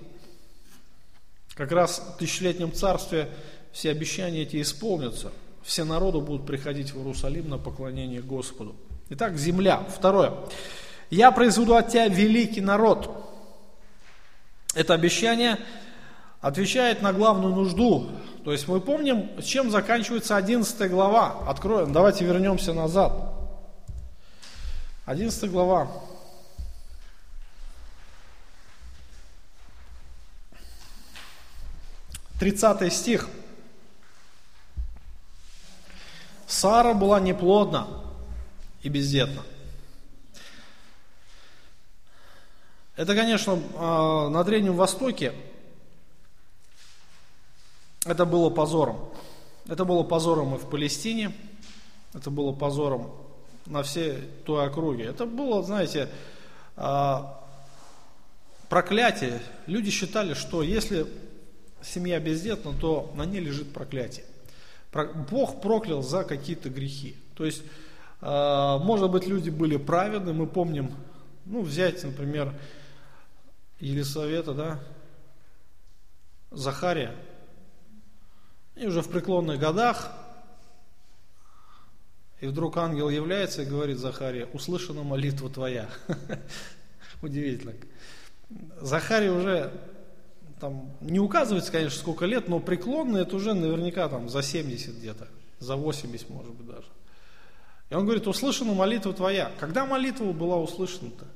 Как 1.54 1.70
раз 1.70 1.98
в 2.14 2.18
тысячелетнем 2.18 2.72
царстве 2.72 3.28
все 3.72 3.90
обещания 3.90 4.42
эти 4.42 4.60
исполнятся. 4.62 5.30
Все 5.62 5.84
народы 5.84 6.18
будут 6.18 6.46
приходить 6.46 6.92
в 6.92 6.98
Иерусалим 6.98 7.48
на 7.48 7.58
поклонение 7.58 8.20
Господу. 8.20 8.74
Итак, 9.10 9.36
земля. 9.36 9.86
Второе. 9.94 10.32
Я 11.10 11.30
произведу 11.30 11.74
от 11.74 11.90
тебя 11.90 12.08
великий 12.08 12.62
народ. 12.62 13.31
Это 14.74 14.94
обещание 14.94 15.58
отвечает 16.40 17.02
на 17.02 17.12
главную 17.12 17.54
нужду. 17.54 18.10
То 18.44 18.52
есть 18.52 18.66
мы 18.66 18.80
помним, 18.80 19.40
чем 19.42 19.70
заканчивается 19.70 20.36
11 20.36 20.90
глава. 20.90 21.44
Откроем, 21.46 21.92
давайте 21.92 22.24
вернемся 22.24 22.72
назад. 22.72 23.12
11 25.06 25.50
глава. 25.50 25.88
30 32.42 32.92
стих. 32.92 33.28
Сара 36.48 36.92
была 36.92 37.20
неплодна 37.20 37.86
и 38.82 38.88
бездетна. 38.88 39.42
Это, 42.94 43.14
конечно, 43.14 43.58
а, 43.76 44.28
на 44.28 44.44
Древнем 44.44 44.76
Востоке 44.76 45.32
это 48.04 48.26
было 48.26 48.50
позором. 48.50 48.98
Это 49.66 49.86
было 49.86 50.02
позором 50.02 50.54
и 50.54 50.58
в 50.58 50.68
Палестине, 50.68 51.32
это 52.12 52.30
было 52.30 52.52
позором 52.52 53.10
на 53.64 53.82
всей 53.82 54.18
той 54.44 54.66
округе. 54.66 55.04
Это 55.04 55.24
было, 55.24 55.62
знаете, 55.62 56.10
а, 56.76 57.42
проклятие. 58.68 59.40
Люди 59.66 59.90
считали, 59.90 60.34
что 60.34 60.62
если 60.62 61.06
семья 61.80 62.20
бездетна, 62.20 62.74
то 62.78 63.10
на 63.14 63.24
ней 63.24 63.40
лежит 63.40 63.72
проклятие. 63.72 64.26
Бог 65.30 65.62
проклял 65.62 66.02
за 66.02 66.24
какие-то 66.24 66.68
грехи. 66.68 67.16
То 67.36 67.46
есть, 67.46 67.62
а, 68.20 68.76
может 68.78 69.10
быть, 69.10 69.26
люди 69.26 69.48
были 69.48 69.78
праведны, 69.78 70.34
мы 70.34 70.46
помним, 70.46 70.92
ну, 71.46 71.62
взять, 71.62 72.04
например, 72.04 72.52
Елисавета, 73.82 74.54
да, 74.54 74.80
Захария, 76.52 77.16
и 78.76 78.86
уже 78.86 79.02
в 79.02 79.08
преклонных 79.08 79.58
годах, 79.58 80.12
и 82.40 82.46
вдруг 82.46 82.76
ангел 82.76 83.08
является 83.08 83.62
и 83.62 83.64
говорит 83.64 83.98
Захария, 83.98 84.46
услышана 84.52 85.02
молитва 85.02 85.50
твоя. 85.50 85.88
Удивительно. 87.22 87.72
Захарий 88.80 89.30
уже 89.30 89.72
там 90.60 90.92
не 91.00 91.18
указывается, 91.18 91.72
конечно, 91.72 91.98
сколько 91.98 92.24
лет, 92.24 92.48
но 92.48 92.60
преклонный 92.60 93.22
это 93.22 93.34
уже 93.34 93.52
наверняка 93.52 94.08
там 94.08 94.28
за 94.28 94.42
70 94.42 94.94
где-то, 94.94 95.26
за 95.58 95.74
80 95.74 96.30
может 96.30 96.54
быть 96.54 96.68
даже. 96.68 96.86
И 97.90 97.94
он 97.94 98.04
говорит, 98.04 98.28
услышана 98.28 98.74
молитва 98.74 99.12
твоя. 99.12 99.50
Когда 99.58 99.86
молитва 99.86 100.32
была 100.32 100.58
услышана-то? 100.58 101.26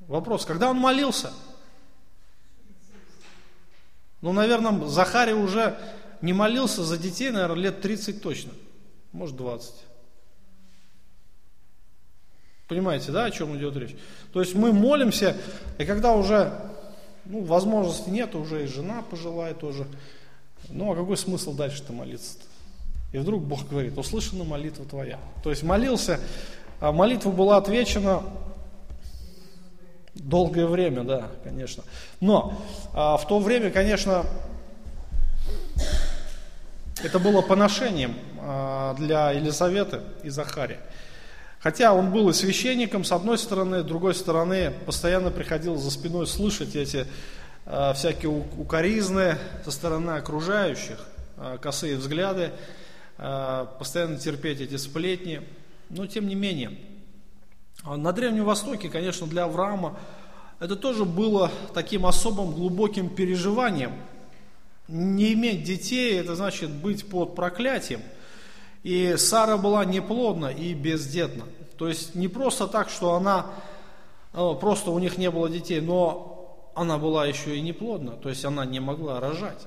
Вопрос, 0.00 0.44
когда 0.44 0.68
он 0.68 0.76
молился? 0.76 1.32
Ну, 4.22 4.32
наверное, 4.32 4.86
Захарий 4.86 5.34
уже 5.34 5.76
не 6.22 6.32
молился 6.32 6.82
за 6.84 6.96
детей, 6.96 7.30
наверное, 7.30 7.64
лет 7.64 7.80
30 7.82 8.22
точно. 8.22 8.52
Может, 9.12 9.36
20. 9.36 9.74
Понимаете, 12.68 13.12
да, 13.12 13.24
о 13.24 13.30
чем 13.30 13.56
идет 13.58 13.76
речь? 13.76 13.94
То 14.32 14.40
есть 14.40 14.54
мы 14.54 14.72
молимся, 14.72 15.36
и 15.78 15.84
когда 15.84 16.14
уже 16.14 16.58
ну, 17.26 17.44
возможности 17.44 18.08
нет, 18.08 18.34
уже 18.34 18.64
и 18.64 18.66
жена 18.66 19.02
пожилая 19.02 19.52
тоже. 19.54 19.86
Ну, 20.68 20.92
а 20.92 20.96
какой 20.96 21.16
смысл 21.16 21.52
дальше-то 21.52 21.92
молиться-то? 21.92 22.44
И 23.12 23.18
вдруг 23.18 23.42
Бог 23.42 23.68
говорит, 23.68 23.98
услышана 23.98 24.44
молитва 24.44 24.86
твоя. 24.86 25.18
То 25.42 25.50
есть 25.50 25.62
молился, 25.62 26.18
а 26.80 26.92
молитва 26.92 27.30
была 27.30 27.58
отвечена 27.58 28.22
долгое 30.14 30.66
время, 30.66 31.04
да, 31.04 31.28
конечно. 31.44 31.84
Но 32.20 32.58
а, 32.92 33.16
в 33.16 33.26
то 33.26 33.38
время, 33.38 33.70
конечно, 33.70 34.26
это 37.02 37.18
было 37.18 37.42
поношением 37.42 38.16
а, 38.40 38.94
для 38.94 39.32
Елизаветы 39.32 40.00
и 40.22 40.28
Захария. 40.28 40.80
Хотя 41.62 41.94
он 41.94 42.10
был 42.10 42.28
и 42.28 42.32
священником, 42.32 43.04
с 43.04 43.12
одной 43.12 43.38
стороны, 43.38 43.82
с 43.82 43.84
другой 43.84 44.16
стороны, 44.16 44.72
постоянно 44.84 45.30
приходил 45.30 45.76
за 45.76 45.92
спиной 45.92 46.26
слышать 46.26 46.74
эти 46.74 47.06
э, 47.66 47.92
всякие 47.94 48.32
укоризны 48.32 49.38
со 49.64 49.70
стороны 49.70 50.10
окружающих, 50.10 50.98
э, 51.36 51.58
косые 51.62 51.96
взгляды, 51.96 52.50
э, 53.16 53.66
постоянно 53.78 54.18
терпеть 54.18 54.60
эти 54.60 54.76
сплетни. 54.76 55.42
Но 55.88 56.08
тем 56.08 56.26
не 56.26 56.34
менее, 56.34 56.80
на 57.84 58.12
Древнем 58.12 58.44
Востоке, 58.44 58.88
конечно, 58.88 59.26
для 59.26 59.44
Авраама 59.44 59.96
это 60.60 60.76
тоже 60.76 61.04
было 61.04 61.50
таким 61.74 62.06
особым 62.06 62.52
глубоким 62.52 63.08
переживанием. 63.08 63.92
Не 64.88 65.32
иметь 65.32 65.64
детей, 65.64 66.18
это 66.18 66.36
значит 66.36 66.70
быть 66.70 67.08
под 67.08 67.34
проклятием– 67.34 68.00
и 68.82 69.14
Сара 69.16 69.56
была 69.56 69.84
неплодна 69.84 70.46
и 70.46 70.74
бездетна. 70.74 71.44
То 71.78 71.88
есть 71.88 72.14
не 72.14 72.28
просто 72.28 72.66
так, 72.66 72.90
что 72.90 73.14
она, 73.14 73.46
ну, 74.32 74.54
просто 74.56 74.90
у 74.90 74.98
них 74.98 75.18
не 75.18 75.30
было 75.30 75.48
детей, 75.48 75.80
но 75.80 76.70
она 76.74 76.98
была 76.98 77.26
еще 77.26 77.56
и 77.56 77.60
неплодна, 77.60 78.12
то 78.12 78.28
есть 78.28 78.44
она 78.44 78.64
не 78.64 78.80
могла 78.80 79.20
рожать. 79.20 79.66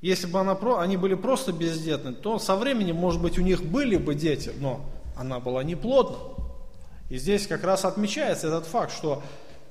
Если 0.00 0.26
бы 0.26 0.38
она, 0.38 0.56
они 0.80 0.96
были 0.96 1.14
просто 1.14 1.52
бездетны, 1.52 2.12
то 2.12 2.38
со 2.38 2.56
временем, 2.56 2.96
может 2.96 3.20
быть, 3.20 3.38
у 3.38 3.42
них 3.42 3.64
были 3.64 3.96
бы 3.96 4.14
дети, 4.14 4.52
но 4.58 4.80
она 5.16 5.40
была 5.40 5.64
неплодна. 5.64 6.18
И 7.08 7.18
здесь 7.18 7.46
как 7.46 7.64
раз 7.64 7.84
отмечается 7.84 8.48
этот 8.48 8.66
факт, 8.66 8.92
что 8.92 9.22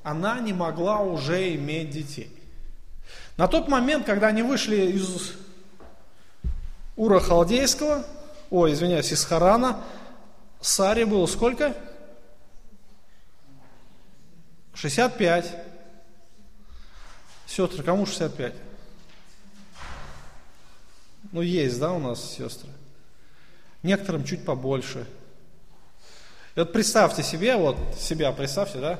она 0.03 0.39
не 0.39 0.53
могла 0.53 0.99
уже 0.99 1.55
иметь 1.55 1.91
детей. 1.91 2.31
На 3.37 3.47
тот 3.47 3.67
момент, 3.67 4.05
когда 4.05 4.27
они 4.27 4.41
вышли 4.41 4.91
из 4.91 5.33
Ура 6.95 7.19
Халдейского, 7.19 8.03
ой, 8.49 8.73
извиняюсь, 8.73 9.11
из 9.11 9.23
Харана, 9.23 9.83
Саре 10.61 11.05
было 11.05 11.27
сколько? 11.27 11.75
65. 14.73 15.55
Сестры, 17.45 17.83
кому 17.83 18.05
65? 18.05 18.53
Ну, 21.31 21.41
есть, 21.41 21.79
да, 21.79 21.91
у 21.91 21.99
нас 21.99 22.33
сестры. 22.35 22.69
Некоторым 23.83 24.23
чуть 24.23 24.43
побольше. 24.43 25.05
И 26.57 26.59
вот 26.59 26.73
представьте 26.73 27.21
себе, 27.21 27.55
вот 27.55 27.77
себя 27.99 28.31
представьте, 28.31 28.79
да, 28.79 28.99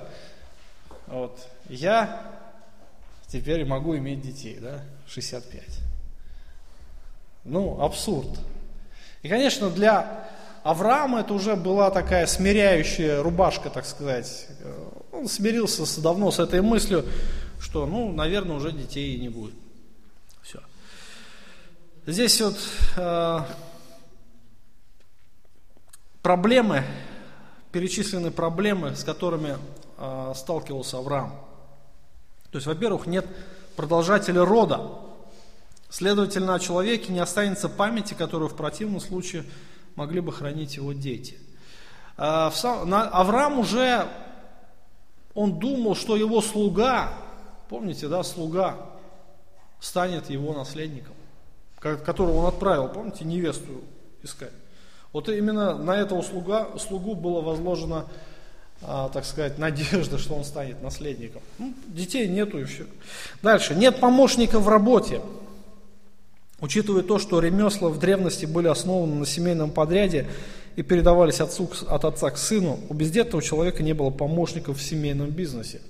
вот, 1.07 1.39
я 1.69 2.21
теперь 3.25 3.65
могу 3.65 3.97
иметь 3.97 4.21
детей, 4.21 4.59
да, 4.61 4.83
65. 5.07 5.63
Ну, 7.45 7.81
абсурд. 7.81 8.29
И, 9.23 9.27
конечно, 9.27 9.71
для 9.71 10.29
Авраама 10.61 11.21
это 11.21 11.33
уже 11.33 11.55
была 11.55 11.89
такая 11.89 12.27
смиряющая 12.27 13.23
рубашка, 13.23 13.71
так 13.71 13.87
сказать. 13.87 14.49
Он 15.11 15.27
смирился 15.27 15.99
давно 15.99 16.29
с 16.29 16.37
этой 16.37 16.61
мыслью, 16.61 17.07
что, 17.59 17.87
ну, 17.87 18.11
наверное, 18.11 18.57
уже 18.57 18.71
детей 18.71 19.15
и 19.15 19.19
не 19.19 19.29
будет. 19.29 19.55
Все. 20.43 20.59
Здесь 22.05 22.39
вот 22.39 22.57
э, 22.97 23.39
проблемы, 26.21 26.83
перечислены 27.77 28.31
проблемы, 28.31 28.95
с 28.95 29.03
которыми 29.03 29.55
э, 29.99 30.33
сталкивался 30.35 30.97
Авраам. 30.97 31.29
То 32.49 32.57
есть, 32.57 32.65
во-первых, 32.65 33.05
нет 33.05 33.27
продолжателя 33.75 34.43
рода. 34.43 34.81
Следовательно, 35.87 36.55
о 36.55 36.59
человеке 36.59 37.13
не 37.13 37.19
останется 37.19 37.69
памяти, 37.69 38.15
которую 38.15 38.49
в 38.49 38.55
противном 38.55 38.99
случае 38.99 39.43
могли 39.93 40.21
бы 40.21 40.31
хранить 40.31 40.75
его 40.77 40.91
дети. 40.91 41.37
Э, 42.17 42.49
Авраам 42.49 43.59
уже, 43.59 44.07
он 45.35 45.59
думал, 45.59 45.93
что 45.93 46.15
его 46.17 46.41
слуга, 46.41 47.13
помните, 47.69 48.07
да, 48.07 48.23
слуга, 48.23 48.89
станет 49.79 50.31
его 50.31 50.51
наследником, 50.51 51.13
которого 51.79 52.37
он 52.37 52.47
отправил, 52.47 52.89
помните, 52.89 53.23
невесту 53.23 53.83
искать. 54.23 54.53
Вот 55.17 55.29
именно 55.29 55.75
на 55.75 55.97
этого 55.97 56.21
слуга, 56.21 56.67
слугу 56.77 57.15
было 57.15 57.41
возложено, 57.41 58.05
а, 58.83 59.09
так 59.09 59.25
сказать, 59.25 59.57
надежда, 59.57 60.19
что 60.19 60.35
он 60.35 60.45
станет 60.45 60.83
наследником. 60.83 61.41
Ну, 61.57 61.73
детей 61.87 62.27
нету 62.27 62.59
и 62.59 62.65
все. 62.65 62.85
Дальше. 63.41 63.73
Нет 63.73 63.99
помощника 63.99 64.59
в 64.59 64.69
работе. 64.69 65.21
Учитывая 66.59 67.01
то, 67.01 67.17
что 67.17 67.39
ремесла 67.39 67.89
в 67.89 67.97
древности 67.97 68.45
были 68.45 68.67
основаны 68.67 69.15
на 69.15 69.25
семейном 69.25 69.71
подряде 69.71 70.27
и 70.75 70.83
передавались 70.83 71.41
отцу, 71.41 71.67
от 71.87 72.05
отца 72.05 72.29
к 72.29 72.37
сыну, 72.37 72.79
у 72.87 72.93
бездетного 72.93 73.41
человека 73.41 73.81
не 73.81 73.93
было 73.93 74.11
помощников 74.11 74.77
в 74.77 74.83
семейном 74.83 75.31
бизнесе. 75.31 75.81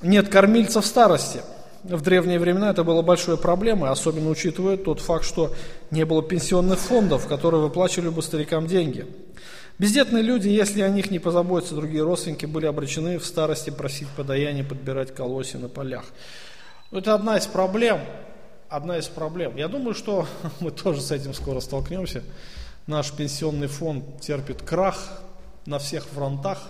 Нет 0.00 0.28
кормильца 0.28 0.80
в 0.80 0.86
старости– 0.86 1.40
в 1.84 2.00
древние 2.00 2.38
времена 2.38 2.70
это 2.70 2.82
было 2.82 3.02
большой 3.02 3.36
проблемой, 3.36 3.90
особенно 3.90 4.30
учитывая 4.30 4.76
тот 4.76 5.00
факт, 5.00 5.24
что 5.24 5.52
не 5.90 6.04
было 6.04 6.22
пенсионных 6.22 6.78
фондов, 6.78 7.26
которые 7.26 7.60
выплачивали 7.60 8.08
бы 8.08 8.22
старикам 8.22 8.66
деньги. 8.66 9.06
Бездетные 9.78 10.22
люди, 10.22 10.48
если 10.48 10.80
о 10.82 10.88
них 10.88 11.10
не 11.10 11.18
позаботятся 11.18 11.74
другие 11.74 12.02
родственники, 12.02 12.46
были 12.46 12.66
обречены 12.66 13.18
в 13.18 13.26
старости 13.26 13.70
просить 13.70 14.08
подаяние, 14.16 14.64
подбирать 14.64 15.14
колосья 15.14 15.58
на 15.58 15.68
полях. 15.68 16.04
Это 16.90 17.14
одна 17.14 17.36
из 17.36 17.46
проблем, 17.46 18.00
одна 18.68 18.98
из 18.98 19.08
проблем. 19.08 19.56
Я 19.56 19.68
думаю, 19.68 19.94
что 19.94 20.26
мы 20.60 20.70
тоже 20.70 21.02
с 21.02 21.10
этим 21.10 21.34
скоро 21.34 21.60
столкнемся. 21.60 22.22
Наш 22.86 23.12
пенсионный 23.12 23.66
фонд 23.66 24.20
терпит 24.20 24.62
крах 24.62 25.20
на 25.66 25.78
всех 25.78 26.04
фронтах. 26.04 26.62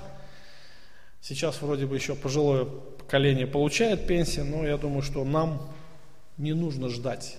Сейчас 1.20 1.60
вроде 1.60 1.86
бы 1.86 1.94
еще 1.94 2.14
пожилое 2.14 2.66
поколение 3.04 3.46
получает 3.46 4.06
пенсию, 4.06 4.46
но 4.46 4.66
я 4.66 4.78
думаю, 4.78 5.02
что 5.02 5.24
нам 5.24 5.60
не 6.38 6.54
нужно 6.54 6.88
ждать. 6.88 7.36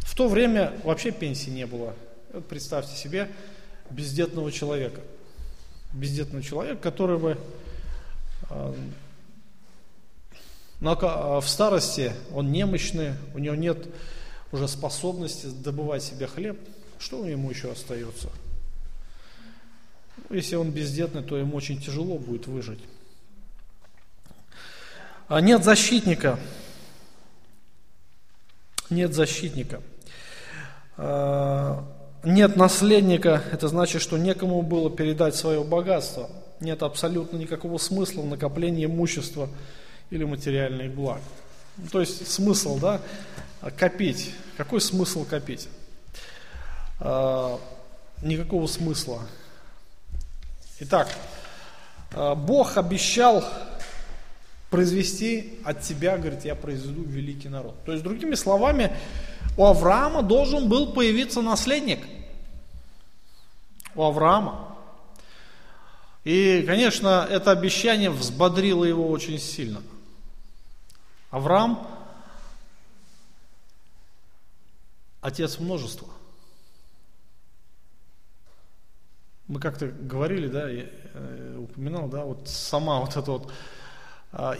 В 0.00 0.14
то 0.14 0.28
время 0.28 0.72
вообще 0.84 1.10
пенсии 1.10 1.50
не 1.50 1.66
было. 1.66 1.94
Вот 2.32 2.46
представьте 2.46 2.94
себе 2.94 3.28
бездетного 3.90 4.52
человека. 4.52 5.00
Бездетного 5.94 6.44
человека, 6.44 6.80
который 6.82 7.18
бы 7.18 7.38
а, 8.50 8.74
а, 10.82 11.40
в 11.40 11.48
старости, 11.48 12.12
он 12.32 12.52
немощный, 12.52 13.14
у 13.34 13.38
него 13.38 13.54
нет 13.54 13.88
уже 14.52 14.68
способности 14.68 15.46
добывать 15.46 16.02
себе 16.02 16.26
хлеб, 16.26 16.58
что 16.98 17.26
ему 17.26 17.50
еще 17.50 17.72
остается? 17.72 18.28
Если 20.30 20.54
он 20.56 20.70
бездетный, 20.70 21.22
то 21.22 21.36
ему 21.36 21.56
очень 21.56 21.80
тяжело 21.80 22.18
будет 22.18 22.46
выжить. 22.46 22.80
А 25.26 25.40
нет 25.40 25.64
защитника. 25.64 26.38
Нет 28.90 29.14
защитника. 29.14 29.80
А, 30.98 31.82
нет 32.22 32.56
наследника, 32.56 33.42
это 33.50 33.68
значит, 33.68 34.02
что 34.02 34.18
некому 34.18 34.60
было 34.62 34.90
передать 34.90 35.34
свое 35.34 35.64
богатство. 35.64 36.28
Нет 36.60 36.82
абсолютно 36.82 37.38
никакого 37.38 37.78
смысла 37.78 38.20
в 38.20 38.26
накоплении 38.26 38.84
имущества 38.84 39.48
или 40.10 40.24
материальных 40.24 40.92
благ. 40.92 41.20
То 41.90 42.00
есть 42.00 42.30
смысл, 42.30 42.78
да, 42.78 43.00
копить. 43.78 44.34
Какой 44.58 44.80
смысл 44.80 45.24
копить? 45.24 45.68
А, 47.00 47.58
никакого 48.22 48.66
смысла. 48.66 49.22
Итак, 50.80 51.08
Бог 52.12 52.76
обещал 52.76 53.42
произвести 54.74 55.60
от 55.62 55.82
тебя, 55.82 56.18
говорит, 56.18 56.44
я 56.44 56.56
произведу 56.56 57.04
великий 57.04 57.48
народ. 57.48 57.76
То 57.84 57.92
есть, 57.92 58.02
другими 58.02 58.34
словами, 58.34 58.90
у 59.56 59.64
Авраама 59.64 60.20
должен 60.20 60.68
был 60.68 60.92
появиться 60.92 61.42
наследник. 61.42 62.00
У 63.94 64.02
Авраама. 64.02 64.76
И, 66.24 66.64
конечно, 66.66 67.24
это 67.30 67.52
обещание 67.52 68.10
взбодрило 68.10 68.84
его 68.84 69.08
очень 69.08 69.38
сильно. 69.38 69.80
Авраам– 71.30 71.86
отец 75.20 75.60
множества. 75.60 76.08
Мы 79.46 79.60
как-то 79.60 79.86
говорили, 79.86 80.48
да, 80.48 80.68
я 80.68 80.86
э, 81.12 81.58
упоминал, 81.60 82.08
да, 82.08 82.24
вот 82.24 82.48
сама 82.48 82.98
вот 82.98 83.16
эта 83.16 83.30
вот 83.30 83.52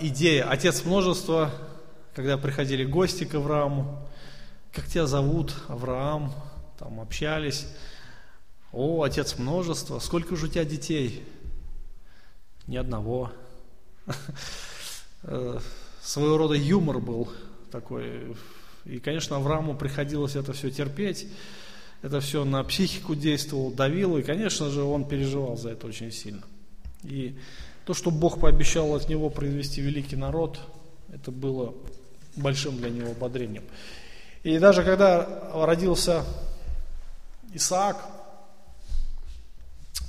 идея 0.01 0.49
«Отец 0.49 0.85
множества», 0.85 1.51
когда 2.15 2.39
приходили 2.39 2.85
гости 2.85 3.25
к 3.25 3.35
Аврааму, 3.35 4.09
как 4.73 4.87
тебя 4.87 5.07
зовут, 5.07 5.55
Авраам, 5.69 6.33
там 6.79 7.01
общались, 7.01 7.67
о, 8.73 9.03
отец 9.03 9.39
множества, 9.39 9.99
сколько 9.99 10.37
же 10.37 10.47
у 10.47 10.49
тебя 10.49 10.65
детей? 10.65 11.25
Ни 12.67 12.77
одного. 12.77 13.33
Э, 15.27 15.59
своего 16.03 16.37
рода 16.37 16.53
юмор 16.53 16.99
был 16.99 17.31
такой. 17.71 18.37
И, 18.85 18.99
конечно, 18.99 19.37
Аврааму 19.37 19.75
приходилось 19.75 20.37
это 20.37 20.53
все 20.53 20.71
терпеть, 20.71 21.27
это 22.03 22.21
все 22.21 22.45
на 22.45 22.63
психику 22.63 23.15
действовало, 23.15 23.73
давило, 23.73 24.19
и, 24.19 24.23
конечно 24.23 24.69
же, 24.69 24.83
он 24.83 25.09
переживал 25.09 25.57
за 25.57 25.71
это 25.71 25.87
очень 25.87 26.13
сильно. 26.13 26.43
И 27.05 27.39
то, 27.85 27.93
что 27.93 28.11
Бог 28.11 28.41
пообещал 28.41 28.95
от 28.95 29.09
него 29.09 29.31
произвести 29.31 29.81
великий 29.81 30.17
народ, 30.17 30.59
это 31.13 31.31
было 31.31 31.75
большим 32.37 32.79
для 32.79 32.91
него 32.91 33.11
ободрением. 33.11 33.65
И 34.43 34.59
даже 34.59 34.83
когда 34.83 35.51
родился 35.53 36.25
Исаак, 37.53 37.97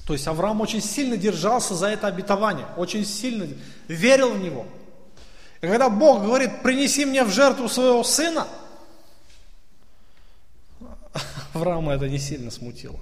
то 0.08 0.14
есть 0.14 0.28
Авраам 0.28 0.62
очень 0.62 0.82
сильно 0.82 1.18
держался 1.18 1.76
за 1.76 1.88
это 1.88 2.08
обетование, 2.08 2.68
очень 2.78 3.06
сильно 3.06 3.48
верил 3.88 4.34
в 4.34 4.40
него. 4.40 4.66
И 5.62 5.68
когда 5.68 5.90
Бог 5.90 6.24
говорит, 6.24 6.62
принеси 6.62 7.06
мне 7.06 7.24
в 7.24 7.30
жертву 7.30 7.68
своего 7.68 8.04
сына, 8.04 8.48
Авраама 11.54 11.94
это 11.94 12.08
не 12.08 12.20
сильно 12.20 12.52
смутило. 12.52 13.00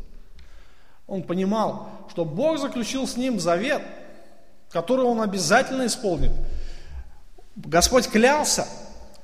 Он 1.06 1.22
понимал, 1.24 2.08
что 2.10 2.26
Бог 2.26 2.58
заключил 2.58 3.08
с 3.08 3.18
ним 3.18 3.40
завет– 3.40 3.84
которую 4.74 5.08
он 5.08 5.22
обязательно 5.22 5.86
исполнит. 5.86 6.32
Господь 7.56 8.10
клялся, 8.10 8.68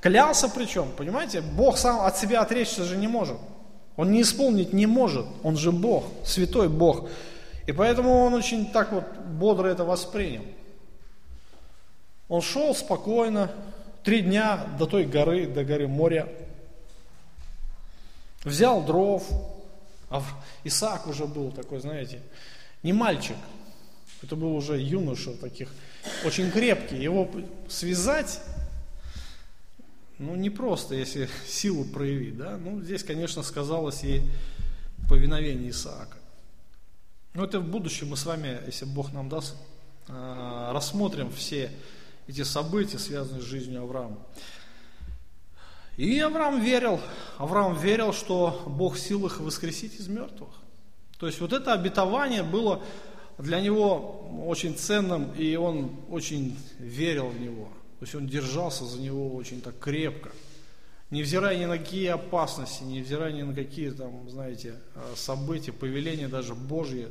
клялся 0.00 0.48
причем, 0.48 0.92
понимаете, 0.96 1.40
Бог 1.40 1.76
сам 1.76 2.02
от 2.02 2.16
себя 2.16 2.40
отречься 2.40 2.84
же 2.84 2.96
не 2.96 3.08
может. 3.08 3.36
Он 3.96 4.12
не 4.12 4.22
исполнить 4.22 4.72
не 4.72 4.86
может, 4.86 5.26
он 5.42 5.56
же 5.56 5.72
Бог, 5.72 6.04
святой 6.24 6.68
Бог. 6.68 7.08
И 7.66 7.72
поэтому 7.72 8.20
он 8.20 8.34
очень 8.34 8.70
так 8.70 8.92
вот 8.92 9.04
бодро 9.26 9.66
это 9.66 9.84
воспринял. 9.84 10.44
Он 12.28 12.40
шел 12.40 12.72
спокойно, 12.72 13.50
три 14.04 14.22
дня 14.22 14.64
до 14.78 14.86
той 14.86 15.04
горы, 15.04 15.48
до 15.48 15.64
горы 15.64 15.88
моря. 15.88 16.28
Взял 18.44 18.82
дров, 18.82 19.24
а 20.08 20.22
Исаак 20.62 21.08
уже 21.08 21.26
был 21.26 21.50
такой, 21.50 21.80
знаете, 21.80 22.20
не 22.84 22.92
мальчик, 22.92 23.36
это 24.22 24.36
был 24.36 24.54
уже 24.54 24.80
юноша 24.80 25.32
таких, 25.32 25.68
очень 26.24 26.50
крепкий. 26.50 26.96
Его 26.96 27.30
связать, 27.68 28.40
ну, 30.18 30.34
не 30.36 30.50
просто, 30.50 30.94
если 30.94 31.28
силу 31.46 31.84
проявить, 31.84 32.36
да. 32.36 32.58
Ну, 32.58 32.82
здесь, 32.82 33.02
конечно, 33.02 33.42
сказалось 33.42 34.04
и 34.04 34.22
повиновение 35.08 35.70
Исаака. 35.70 36.18
Но 37.34 37.44
это 37.44 37.60
в 37.60 37.68
будущем 37.68 38.08
мы 38.08 38.16
с 38.16 38.26
вами, 38.26 38.60
если 38.66 38.84
Бог 38.84 39.12
нам 39.12 39.28
даст, 39.28 39.54
а, 40.08 40.72
рассмотрим 40.72 41.30
все 41.30 41.70
эти 42.26 42.42
события, 42.42 42.98
связанные 42.98 43.40
с 43.40 43.44
жизнью 43.44 43.82
Авраама. 43.82 44.18
И 45.96 46.18
Авраам 46.18 46.60
верил, 46.60 47.00
Авраам 47.38 47.78
верил, 47.78 48.12
что 48.12 48.62
Бог 48.66 48.96
в 48.96 49.00
силах 49.00 49.40
воскресить 49.40 49.94
из 50.00 50.08
мертвых. 50.08 50.50
То 51.18 51.26
есть 51.26 51.40
вот 51.40 51.52
это 51.52 51.72
обетование 51.72 52.42
было 52.42 52.82
для 53.42 53.60
него 53.60 54.44
очень 54.46 54.76
ценным, 54.76 55.32
и 55.32 55.56
он 55.56 55.90
очень 56.10 56.56
верил 56.78 57.28
в 57.28 57.40
него. 57.40 57.68
То 57.98 58.04
есть 58.04 58.14
он 58.14 58.26
держался 58.26 58.84
за 58.84 58.98
него 58.98 59.34
очень 59.34 59.60
так 59.60 59.78
крепко. 59.78 60.30
Невзирая 61.10 61.58
ни 61.58 61.64
на 61.64 61.76
какие 61.78 62.08
опасности, 62.08 62.84
невзирая 62.84 63.32
ни 63.32 63.42
на 63.42 63.52
какие 63.52 63.90
там, 63.90 64.28
знаете, 64.30 64.74
э, 64.94 65.12
события, 65.16 65.72
повеления 65.72 66.28
даже 66.28 66.54
Божьи, 66.54 67.08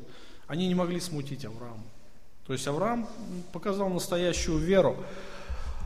они 0.48 0.68
не 0.68 0.76
могли 0.76 1.00
смутить 1.00 1.46
Авраама. 1.46 1.84
То 2.48 2.54
есть 2.54 2.66
Авраам 2.68 3.08
показал 3.52 3.90
настоящую 3.90 4.58
веру. 4.58 4.98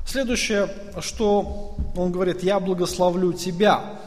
Следующее, 0.06 0.70
что 1.02 1.76
он 1.96 2.12
говорит, 2.12 2.44
я 2.44 2.60
благословлю 2.60 3.34
тебя. 3.34 4.00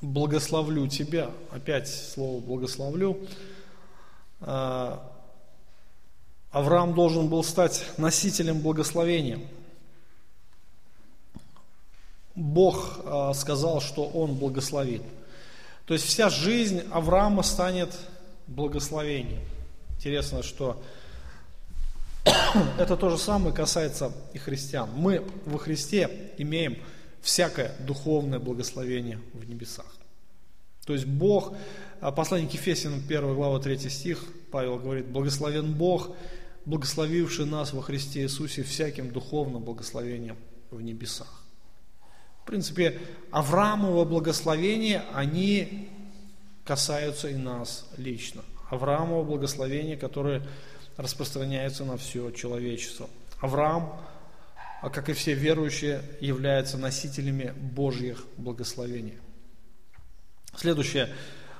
Благословлю 0.00 0.86
тебя. 0.86 1.30
Опять 1.50 1.88
слово 1.88 2.40
благословлю. 2.40 3.18
А, 4.46 5.10
Авраам 6.50 6.94
должен 6.94 7.28
был 7.28 7.42
стать 7.42 7.82
носителем 7.96 8.60
благословения. 8.60 9.40
Бог 12.34 13.00
а, 13.04 13.32
сказал, 13.32 13.80
что 13.80 14.04
он 14.06 14.34
благословит. 14.34 15.02
То 15.86 15.94
есть 15.94 16.06
вся 16.06 16.28
жизнь 16.28 16.82
Авраама 16.92 17.42
станет 17.42 17.96
благословением. 18.46 19.40
Интересно, 19.96 20.42
что 20.42 20.82
это 22.78 22.96
то 22.96 23.08
же 23.08 23.18
самое 23.18 23.54
касается 23.54 24.12
и 24.34 24.38
христиан. 24.38 24.90
Мы 24.94 25.26
во 25.46 25.58
Христе 25.58 26.32
имеем 26.36 26.76
всякое 27.22 27.74
духовное 27.80 28.38
благословение 28.38 29.20
в 29.32 29.48
небесах. 29.48 29.86
То 30.84 30.92
есть 30.92 31.06
Бог, 31.06 31.54
послание 32.12 32.48
к 32.48 32.52
Ефесянам 32.52 33.00
1 33.00 33.34
глава 33.34 33.60
3 33.60 33.78
стих, 33.90 34.24
Павел 34.50 34.78
говорит, 34.78 35.06
благословен 35.06 35.72
Бог, 35.72 36.14
благословивший 36.66 37.46
нас 37.46 37.72
во 37.72 37.82
Христе 37.82 38.22
Иисусе 38.22 38.62
всяким 38.62 39.10
духовным 39.10 39.62
благословением 39.62 40.36
в 40.70 40.80
небесах. 40.80 41.42
В 42.42 42.46
принципе, 42.46 43.00
Авраамово 43.30 44.04
благословения, 44.04 45.02
они 45.14 45.88
касаются 46.64 47.28
и 47.28 47.34
нас 47.34 47.88
лично. 47.96 48.42
Авраамово 48.68 49.24
благословение, 49.24 49.96
которое 49.96 50.46
распространяется 50.96 51.84
на 51.84 51.96
все 51.96 52.30
человечество. 52.32 53.08
Авраам, 53.40 53.98
а 54.82 54.90
как 54.90 55.08
и 55.08 55.14
все 55.14 55.32
верующие, 55.32 56.02
является 56.20 56.76
носителями 56.76 57.54
Божьих 57.56 58.26
благословений. 58.36 59.14
Следующее. 60.54 61.08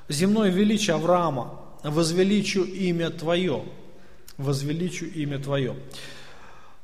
Земное 0.08 0.50
величие 0.50 0.96
Авраама. 0.96 1.60
Возвеличу 1.82 2.64
имя 2.64 3.10
Твое. 3.10 3.62
Возвеличу 4.36 5.06
имя 5.06 5.38
Твое. 5.38 5.76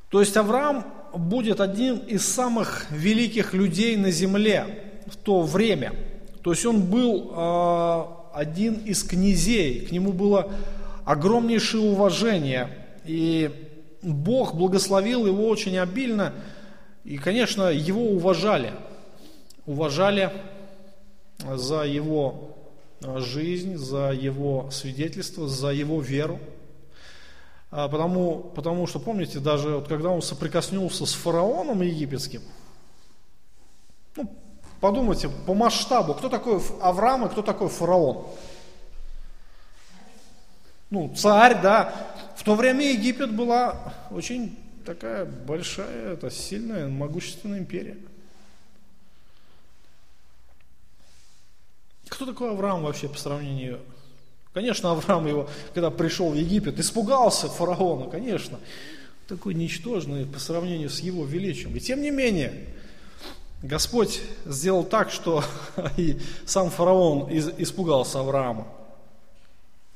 То 0.09 0.19
есть 0.19 0.35
Авраам 0.37 0.85
будет 1.13 1.61
одним 1.61 1.97
из 1.97 2.27
самых 2.27 2.89
великих 2.91 3.53
людей 3.53 3.95
на 3.95 4.11
земле 4.11 5.01
в 5.07 5.15
то 5.17 5.41
время. 5.41 5.93
То 6.41 6.51
есть 6.51 6.65
он 6.65 6.81
был 6.81 7.31
э, 7.33 8.03
один 8.33 8.75
из 8.75 9.03
князей, 9.03 9.85
к 9.85 9.91
нему 9.91 10.11
было 10.13 10.51
огромнейшее 11.05 11.83
уважение. 11.83 12.69
И 13.05 13.51
Бог 14.01 14.55
благословил 14.55 15.25
его 15.27 15.47
очень 15.47 15.77
обильно. 15.77 16.33
И, 17.03 17.17
конечно, 17.17 17.69
его 17.69 18.03
уважали. 18.03 18.71
Уважали 19.65 20.31
за 21.39 21.83
его 21.83 22.50
жизнь, 23.01 23.77
за 23.77 24.11
его 24.11 24.69
свидетельство, 24.71 25.47
за 25.47 25.69
его 25.69 26.01
веру. 26.01 26.39
А, 27.69 27.87
потому, 27.87 28.51
потому 28.55 28.85
что, 28.87 28.99
помните, 28.99 29.39
даже 29.39 29.75
вот 29.75 29.87
когда 29.87 30.09
он 30.09 30.21
соприкоснулся 30.21 31.05
с 31.05 31.13
фараоном 31.13 31.81
египетским, 31.81 32.41
ну, 34.15 34.35
подумайте 34.79 35.29
по 35.45 35.53
масштабу, 35.53 36.13
кто 36.13 36.29
такой 36.29 36.61
Авраам 36.81 37.25
и 37.25 37.29
кто 37.29 37.41
такой 37.41 37.69
фараон? 37.69 38.27
ну, 40.91 41.11
царь, 41.15 41.59
да. 41.61 41.93
В 42.35 42.43
то 42.43 42.55
время 42.55 42.91
Египет 42.91 43.33
была 43.33 43.93
очень 44.11 44.59
такая 44.85 45.25
большая, 45.25 46.13
это 46.13 46.29
сильная, 46.29 46.87
могущественная 46.87 47.59
империя. 47.59 47.97
Кто 52.11 52.25
такой 52.25 52.51
Авраам 52.51 52.83
вообще 52.83 53.07
по 53.07 53.17
сравнению? 53.17 53.79
Конечно, 54.53 54.91
Авраам 54.91 55.25
его, 55.27 55.47
когда 55.73 55.89
пришел 55.89 56.29
в 56.29 56.35
Египет, 56.35 56.77
испугался 56.77 57.47
фараона, 57.47 58.09
конечно. 58.09 58.59
Такой 59.29 59.53
ничтожный 59.53 60.25
по 60.25 60.37
сравнению 60.37 60.89
с 60.89 60.99
его 60.99 61.23
величием. 61.23 61.73
И 61.73 61.79
тем 61.79 62.01
не 62.01 62.11
менее, 62.11 62.67
Господь 63.63 64.21
сделал 64.45 64.83
так, 64.83 65.09
что 65.09 65.41
и 65.97 66.19
сам 66.45 66.69
фараон 66.69 67.29
испугался 67.31 68.19
Авраама. 68.19 68.67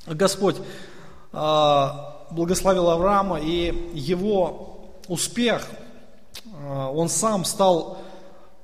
Господь 0.06 0.56
а, 1.32 2.26
благословил 2.30 2.88
Авраама, 2.88 3.40
и 3.40 3.90
его 3.92 4.90
успех, 5.06 5.68
а, 6.62 6.90
он 6.90 7.10
сам 7.10 7.44
стал 7.44 7.98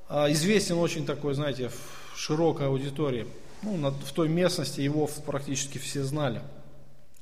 а, 0.08 0.32
известен 0.32 0.78
очень 0.78 1.04
такой, 1.04 1.34
знаете, 1.34 1.68
в 1.68 2.18
широкой 2.18 2.68
аудитории. 2.68 3.26
Ну, 3.62 3.90
в 3.90 4.12
той 4.12 4.28
местности 4.28 4.80
его 4.80 5.08
практически 5.24 5.78
все 5.78 6.02
знали. 6.02 6.42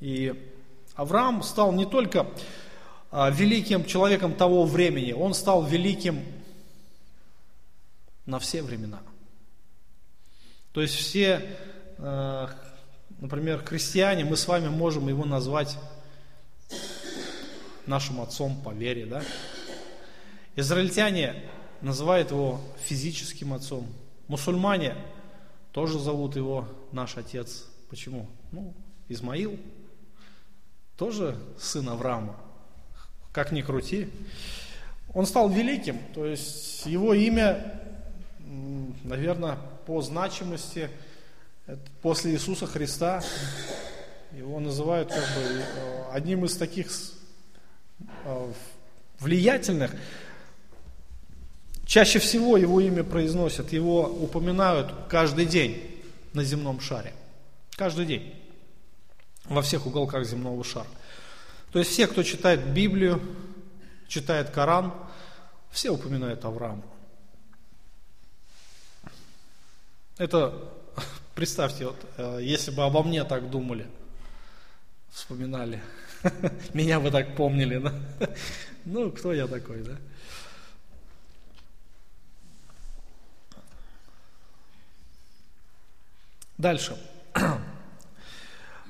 И 0.01 0.35
Авраам 0.95 1.43
стал 1.43 1.73
не 1.73 1.85
только 1.85 2.27
великим 3.13 3.85
человеком 3.85 4.35
того 4.35 4.65
времени, 4.65 5.13
он 5.13 5.35
стал 5.35 5.65
великим 5.65 6.25
на 8.27 8.39
все 8.39 8.63
времена. 8.63 9.01
То 10.73 10.81
есть 10.81 10.95
все 10.95 11.57
например, 13.21 13.63
христиане, 13.65 14.25
мы 14.25 14.37
с 14.37 14.49
вами 14.49 14.69
можем 14.69 15.09
его 15.09 15.25
назвать 15.25 15.77
нашим 17.87 18.21
отцом 18.21 18.61
по 18.63 18.71
вере, 18.71 19.07
да? 19.07 19.23
Израильтяне 20.57 21.43
называют 21.81 22.31
его 22.31 22.61
физическим 22.85 23.53
отцом. 23.53 23.87
Мусульмане 24.29 24.97
тоже 25.73 25.99
зовут 25.99 26.37
его 26.37 26.69
наш 26.93 27.17
отец. 27.17 27.67
Почему? 27.89 28.29
Ну, 28.53 28.75
Измаил 29.09 29.59
тоже 30.97 31.37
сын 31.59 31.89
Авраама. 31.89 32.37
Как 33.33 33.53
ни 33.53 33.63
крути. 33.63 34.09
Он 35.15 35.27
стал 35.27 35.49
великим, 35.49 35.99
то 36.15 36.25
есть 36.25 36.87
его 36.87 37.15
имя, 37.15 37.81
наверное, 39.05 39.59
по 39.87 40.03
значимости– 40.03 40.91
после 42.03 42.33
Иисуса 42.33 42.67
Христа 42.67 43.23
его 44.33 44.61
называют 44.61 45.09
как 45.09 45.19
бы 45.19 45.43
э, 45.43 46.05
одним 46.13 46.45
из 46.45 46.57
таких 46.57 46.89
э, 48.25 48.53
влиятельных. 49.19 49.93
Чаще 51.91 52.21
всего 52.21 52.57
его 52.57 52.81
имя 52.81 53.03
произносят, 53.03 53.73
его 53.73 54.03
упоминают 54.03 54.95
каждый 55.09 55.45
день 55.45 56.01
на 56.35 56.45
земном 56.45 56.81
шаре. 56.81 57.13
Каждый 57.73 58.07
день. 58.07 58.33
Во 59.47 59.61
всех 59.61 59.87
уголках 59.87 60.25
земного 60.25 60.63
шара. 60.63 60.87
То 61.73 61.81
есть 61.81 61.91
все, 61.91 62.07
кто 62.07 62.23
читает 62.23 62.65
Библию, 62.73 63.21
читает 64.07 64.51
Коран, 64.51 64.95
все 65.73 65.91
упоминают 65.91 66.45
Авраама. 66.45 66.85
Это 70.17 70.55
Представьте, 71.35 71.87
вот, 71.87 71.97
э, 72.19 72.39
если 72.41 72.71
бы 72.71 72.85
обо 72.85 73.03
мне 73.03 73.25
так 73.25 73.51
думали, 73.51 73.89
вспоминали, 75.11 75.83
меня 76.73 77.01
бы 77.01 77.11
так 77.11 77.35
помнили? 77.35 77.83
Ну, 78.85 79.11
кто 79.11 79.33
я 79.33 79.49
такой, 79.49 79.83
да? 79.83 79.99
Дальше. 86.61 86.95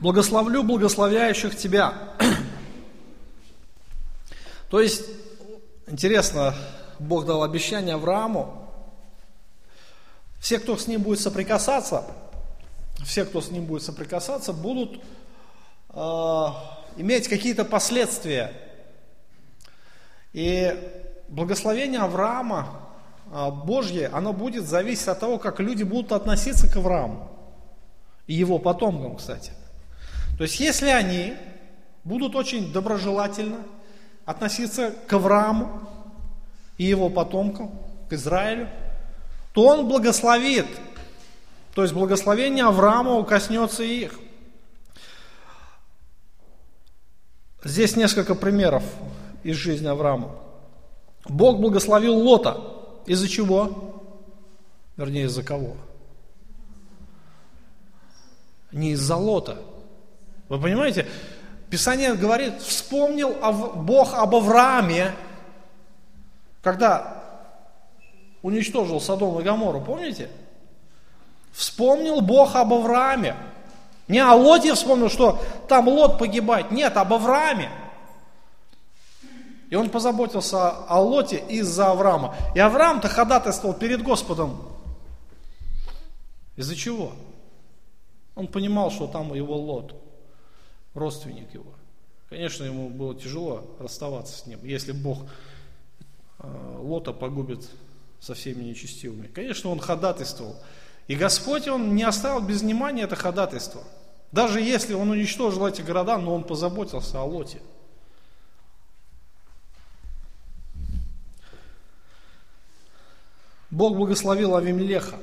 Благословлю 0.00 0.64
благословляющих 0.64 1.56
тебя. 1.56 1.94
То 4.70 4.80
есть, 4.80 5.04
интересно, 5.86 6.56
Бог 6.98 7.26
дал 7.26 7.44
обещание 7.44 7.94
Аврааму, 7.94 8.68
все, 10.40 10.58
кто 10.58 10.76
с 10.76 10.88
ним 10.88 11.02
будет 11.02 11.20
соприкасаться, 11.20 12.06
все, 13.04 13.24
кто 13.24 13.40
с 13.40 13.52
ним 13.52 13.66
будет 13.66 13.84
соприкасаться, 13.84 14.52
будут 14.52 15.00
э, 15.90 16.46
иметь 16.96 17.28
какие-то 17.28 17.64
последствия. 17.64 18.52
И 20.32 20.74
благословение 21.28 22.00
Авраама 22.00 22.80
э, 23.30 23.48
Божье, 23.50 24.08
оно 24.08 24.32
будет 24.32 24.66
зависеть 24.66 25.06
от 25.06 25.20
того, 25.20 25.38
как 25.38 25.60
люди 25.60 25.84
будут 25.84 26.10
относиться 26.10 26.68
к 26.68 26.76
Аврааму. 26.76 27.39
И 28.30 28.34
его 28.34 28.60
потомкам, 28.60 29.16
кстати. 29.16 29.50
То 30.38 30.44
есть, 30.44 30.60
если 30.60 30.88
они 30.88 31.34
будут 32.04 32.36
очень 32.36 32.72
доброжелательно 32.72 33.56
относиться 34.24 34.94
к 35.08 35.12
Аврааму, 35.12 35.80
и 36.78 36.84
его 36.84 37.10
потомкам, 37.10 37.72
к 38.08 38.12
Израилю, 38.12 38.68
то 39.52 39.66
он 39.66 39.88
благословит. 39.88 40.68
То 41.74 41.82
есть 41.82 41.92
благословение 41.92 42.66
Авраама 42.66 43.24
коснется 43.24 43.82
их. 43.82 44.16
Здесь 47.64 47.96
несколько 47.96 48.36
примеров 48.36 48.84
из 49.42 49.56
жизни 49.56 49.88
Авраама. 49.88 50.36
Бог 51.28 51.58
благословил 51.58 52.14
Лота. 52.14 52.60
Из-за 53.06 53.26
чего? 53.26 54.04
Вернее, 54.96 55.24
из-за 55.24 55.42
кого? 55.42 55.74
Не 58.72 58.92
из-за 58.92 59.16
Лота. 59.16 59.58
Вы 60.48 60.60
понимаете? 60.60 61.06
Писание 61.70 62.14
говорит, 62.14 62.60
вспомнил 62.60 63.34
Бог 63.76 64.14
об 64.14 64.34
Аврааме, 64.34 65.14
когда 66.62 67.22
уничтожил 68.42 69.00
Содом 69.00 69.38
и 69.38 69.42
Гамору, 69.42 69.80
помните? 69.80 70.30
Вспомнил 71.52 72.20
Бог 72.20 72.56
об 72.56 72.72
Аврааме. 72.72 73.36
Не 74.08 74.18
о 74.18 74.34
Лоте 74.34 74.74
вспомнил, 74.74 75.08
что 75.08 75.40
там 75.68 75.88
Лот 75.88 76.18
погибает. 76.18 76.70
Нет, 76.72 76.96
об 76.96 77.12
Аврааме. 77.12 77.70
И 79.68 79.76
он 79.76 79.88
позаботился 79.88 80.70
о 80.70 81.00
Лоте 81.00 81.44
из-за 81.48 81.92
Авраама. 81.92 82.34
И 82.56 82.58
Авраам-то 82.58 83.08
ходатайствовал 83.08 83.74
перед 83.74 84.02
Господом. 84.02 84.60
Из-за 86.56 86.74
чего? 86.74 87.12
Он 88.40 88.46
понимал, 88.46 88.90
что 88.90 89.06
там 89.06 89.34
его 89.34 89.54
Лот, 89.54 89.94
родственник 90.94 91.52
его. 91.52 91.74
Конечно, 92.30 92.64
ему 92.64 92.88
было 92.88 93.14
тяжело 93.14 93.76
расставаться 93.78 94.34
с 94.38 94.46
ним, 94.46 94.64
если 94.64 94.92
Бог 94.92 95.26
э, 96.38 96.76
Лота 96.78 97.12
погубит 97.12 97.68
со 98.18 98.32
всеми 98.32 98.64
нечестивыми. 98.64 99.26
Конечно, 99.26 99.68
он 99.68 99.78
ходатайствовал. 99.78 100.56
И 101.06 101.16
Господь, 101.16 101.68
Он 101.68 101.94
не 101.94 102.02
оставил 102.02 102.40
без 102.40 102.62
внимания 102.62 103.02
это 103.02 103.14
ходатайство. 103.14 103.82
Даже 104.32 104.62
если 104.62 104.94
Он 104.94 105.10
уничтожил 105.10 105.66
эти 105.66 105.82
города, 105.82 106.16
но 106.16 106.34
Он 106.34 106.42
позаботился 106.42 107.20
о 107.20 107.24
Лоте. 107.24 107.60
Бог 113.70 113.98
благословил 113.98 114.56
Авимелеха. 114.56 115.18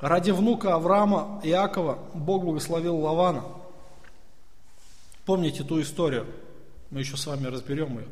Ради 0.00 0.30
внука 0.30 0.74
Авраама 0.74 1.40
Иакова 1.42 1.98
Бог 2.14 2.44
благословил 2.44 2.96
Лавана. 2.98 3.44
Помните 5.24 5.64
ту 5.64 5.80
историю? 5.80 6.26
Мы 6.90 7.00
еще 7.00 7.16
с 7.16 7.26
вами 7.26 7.46
разберем 7.46 7.98
ее. 7.98 8.06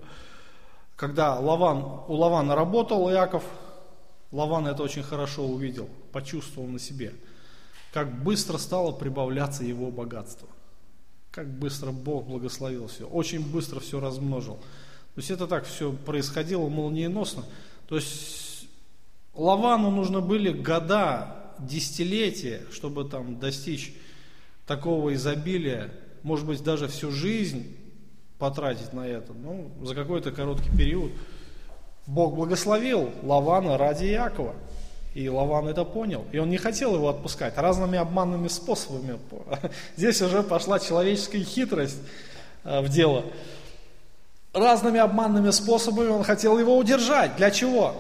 Когда 0.97 1.39
Лаван, 1.39 1.79
у 2.09 2.15
Лавана 2.15 2.57
работал 2.57 3.09
Иаков, 3.11 3.45
Лаван 4.33 4.67
это 4.67 4.83
очень 4.83 5.05
хорошо 5.05 5.45
увидел, 5.45 5.89
почувствовал 6.11 6.67
на 6.67 6.79
себе, 6.81 7.15
как 7.93 8.23
быстро 8.23 8.59
стало 8.59 8.91
прибавляться 8.93 9.63
его 9.63 9.91
богатство. 9.91 10.49
Как 11.31 11.49
быстро 11.49 11.93
Бог 11.93 12.27
благословил 12.27 12.89
все. 12.89 13.07
Очень 13.07 13.49
быстро 13.49 13.79
все 13.79 14.01
размножил. 14.01 14.57
То 14.57 15.21
есть 15.21 15.31
это 15.31 15.47
так 15.47 15.65
все 15.67 15.93
происходило 15.93 16.69
молниеносно. 16.69 17.45
То 17.89 17.97
есть 17.97 18.67
Лавану 19.35 19.91
нужно 19.91 20.21
были 20.21 20.51
года, 20.51 21.46
десятилетия, 21.59 22.63
чтобы 22.71 23.05
там 23.05 23.39
достичь 23.39 23.95
такого 24.67 25.15
изобилия, 25.15 25.91
может 26.23 26.47
быть 26.47 26.63
даже 26.63 26.89
всю 26.89 27.11
жизнь 27.11 27.77
потратить 28.39 28.93
на 28.93 29.07
это. 29.07 29.33
Ну, 29.33 29.71
за 29.83 29.95
какой-то 29.95 30.33
короткий 30.33 30.71
период. 30.77 31.13
Бог 32.07 32.35
благословил 32.35 33.11
Лавана 33.23 33.79
ради 33.79 34.07
Якова. 34.07 34.55
И 35.15 35.29
Лаван 35.29 35.69
это 35.69 35.85
понял. 35.85 36.25
И 36.33 36.39
он 36.39 36.51
не 36.51 36.59
хотел 36.59 36.95
его 36.95 37.09
отпускать 37.09 37.57
разными 37.57 37.99
обманными 37.99 38.49
способами. 38.49 39.19
Здесь 39.97 40.21
уже 40.21 40.43
пошла 40.43 40.79
человеческая 40.79 41.43
хитрость 41.43 41.99
э, 42.65 42.81
в 42.81 42.89
дело 42.89 43.25
разными 44.57 44.99
обманными 44.99 45.51
способами 45.51 46.09
он 46.09 46.25
хотел 46.25 46.59
его 46.59 46.77
удержать. 46.77 47.37
Для 47.37 47.51
чего? 47.51 47.95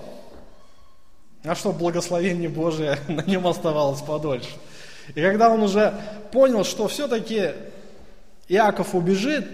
А 1.46 1.54
чтобы 1.54 1.78
благословение 1.78 2.48
Божие 2.48 2.98
на 3.08 3.22
нем 3.22 3.46
оставалось 3.46 4.02
подольше. 4.02 4.50
И 5.14 5.22
когда 5.22 5.48
он 5.50 5.62
уже 5.62 5.94
понял, 6.32 6.64
что 6.64 6.88
все-таки 6.88 7.52
Иаков 8.48 8.94
убежит, 8.94 9.46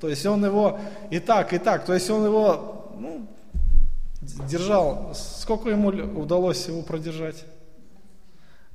то 0.00 0.08
есть 0.08 0.26
он 0.26 0.44
его 0.44 0.80
и 1.10 1.20
так, 1.20 1.52
и 1.52 1.58
так, 1.58 1.84
то 1.84 1.94
есть 1.94 2.10
он 2.10 2.24
его 2.24 2.92
ну, 2.98 3.26
держал, 4.20 5.14
сколько 5.14 5.70
ему 5.70 5.88
удалось 5.88 6.66
его 6.66 6.82
продержать? 6.82 7.44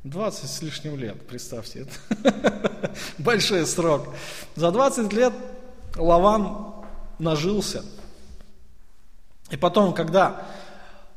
20 0.06 0.50
с 0.50 0.62
лишним 0.62 0.98
лет, 0.98 1.22
представьте, 1.28 1.86
это 1.86 2.54
большой 3.18 3.66
срок. 3.66 4.10
За 4.56 4.72
20 4.72 5.12
лет 5.14 5.34
Лаван 5.96 6.74
нажился. 7.20 7.84
И 9.50 9.58
потом, 9.58 9.94
когда 9.94 10.46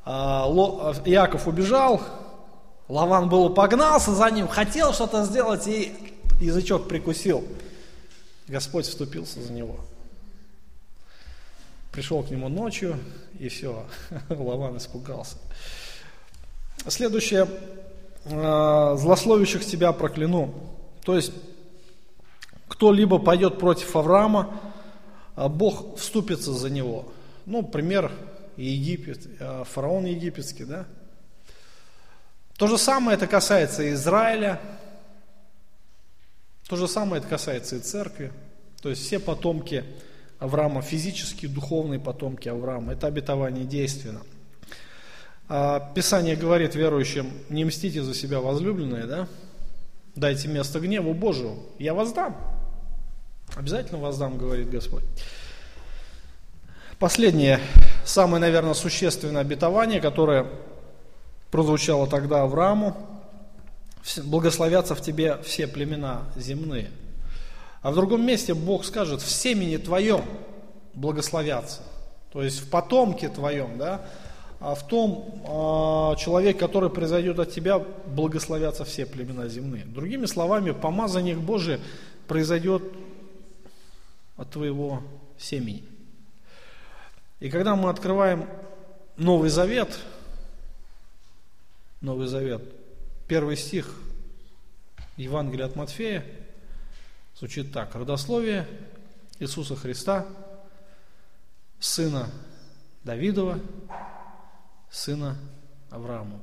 а, 0.08 0.94
Яков 1.04 1.48
убежал, 1.48 2.00
Лаван 2.88 3.28
был 3.28 3.50
погнался 3.50 4.14
за 4.14 4.30
ним, 4.30 4.46
хотел 4.46 4.92
что-то 4.92 5.24
сделать 5.24 5.66
и 5.66 5.92
язычок 6.40 6.86
прикусил. 6.86 7.44
Господь 8.46 8.86
вступился 8.86 9.42
за 9.42 9.52
него. 9.52 9.80
Пришел 11.90 12.22
к 12.22 12.30
нему 12.30 12.48
ночью, 12.48 13.00
и 13.40 13.48
все, 13.48 13.84
Лаван 14.28 14.76
испугался. 14.76 15.38
Следующее, 16.86 17.48
а, 18.26 18.94
злословящих 18.94 19.66
тебя 19.66 19.90
прокляну. 19.90 20.54
То 21.02 21.16
есть, 21.16 21.32
кто-либо 22.68 23.18
пойдет 23.18 23.58
против 23.58 23.96
Авраама, 23.96 24.54
а 25.34 25.48
Бог 25.48 25.98
вступится 25.98 26.52
за 26.52 26.70
него. 26.70 27.06
Ну, 27.44 27.64
пример 27.64 28.12
Египет, 28.56 29.26
а, 29.40 29.64
фараон 29.64 30.06
египетский, 30.06 30.64
да? 30.64 30.86
То 32.56 32.66
же 32.66 32.78
самое 32.78 33.16
это 33.16 33.26
касается 33.26 33.92
Израиля, 33.92 34.60
то 36.68 36.76
же 36.76 36.88
самое 36.88 37.20
это 37.20 37.28
касается 37.28 37.76
и 37.76 37.80
церкви. 37.80 38.32
То 38.80 38.90
есть 38.90 39.02
все 39.02 39.18
потомки 39.18 39.84
Авраама, 40.38 40.82
физические, 40.82 41.50
духовные 41.50 42.00
потомки 42.00 42.48
Авраама, 42.48 42.94
это 42.94 43.06
обетование 43.06 43.64
действенно. 43.64 44.20
А 45.48 45.92
Писание 45.94 46.34
говорит 46.34 46.74
верующим, 46.74 47.30
не 47.48 47.64
мстите 47.64 48.02
за 48.02 48.14
себя 48.14 48.40
возлюбленные, 48.40 49.06
да? 49.06 49.28
Дайте 50.16 50.48
место 50.48 50.80
гневу 50.80 51.14
Божию, 51.14 51.58
я 51.78 51.94
воздам. 51.94 52.36
Обязательно 53.54 53.98
воздам, 53.98 54.38
говорит 54.38 54.70
Господь. 54.70 55.04
Последнее, 56.98 57.60
самое, 58.06 58.40
наверное, 58.40 58.72
существенное 58.72 59.42
обетование, 59.42 60.00
которое 60.00 60.46
прозвучало 61.50 62.06
тогда 62.06 62.42
Аврааму, 62.42 62.96
благословятся 64.24 64.94
в 64.94 65.02
тебе 65.02 65.36
все 65.42 65.66
племена 65.66 66.22
земные. 66.36 66.90
А 67.82 67.90
в 67.90 67.94
другом 67.94 68.24
месте 68.24 68.54
Бог 68.54 68.86
скажет, 68.86 69.20
в 69.20 69.30
семени 69.30 69.76
твоем 69.76 70.24
благословятся. 70.94 71.82
То 72.32 72.42
есть 72.42 72.60
в 72.60 72.70
потомке 72.70 73.28
твоем, 73.28 73.76
да, 73.76 74.06
а 74.58 74.74
в 74.74 74.86
том 74.86 75.42
э, 75.44 76.16
человеке, 76.16 76.58
который 76.58 76.88
произойдет 76.88 77.38
от 77.38 77.52
тебя, 77.52 77.78
благословятся 77.78 78.86
все 78.86 79.04
племена 79.04 79.48
земные. 79.48 79.84
Другими 79.84 80.24
словами, 80.24 80.70
помазание 80.70 81.36
Божие 81.36 81.78
произойдет 82.26 82.82
от 84.38 84.50
твоего 84.50 85.02
семени. 85.38 85.84
И 87.38 87.50
когда 87.50 87.76
мы 87.76 87.90
открываем 87.90 88.48
Новый 89.16 89.50
Завет, 89.50 89.98
Новый 92.00 92.26
Завет, 92.26 92.62
первый 93.28 93.56
стих 93.56 93.90
Евангелия 95.16 95.66
от 95.66 95.76
Матфея 95.76 96.24
звучит 97.36 97.72
так. 97.72 97.94
Родословие 97.94 98.66
Иисуса 99.38 99.76
Христа, 99.76 100.26
сына 101.78 102.30
Давидова, 103.04 103.58
сына 104.90 105.36
Авраамова. 105.90 106.40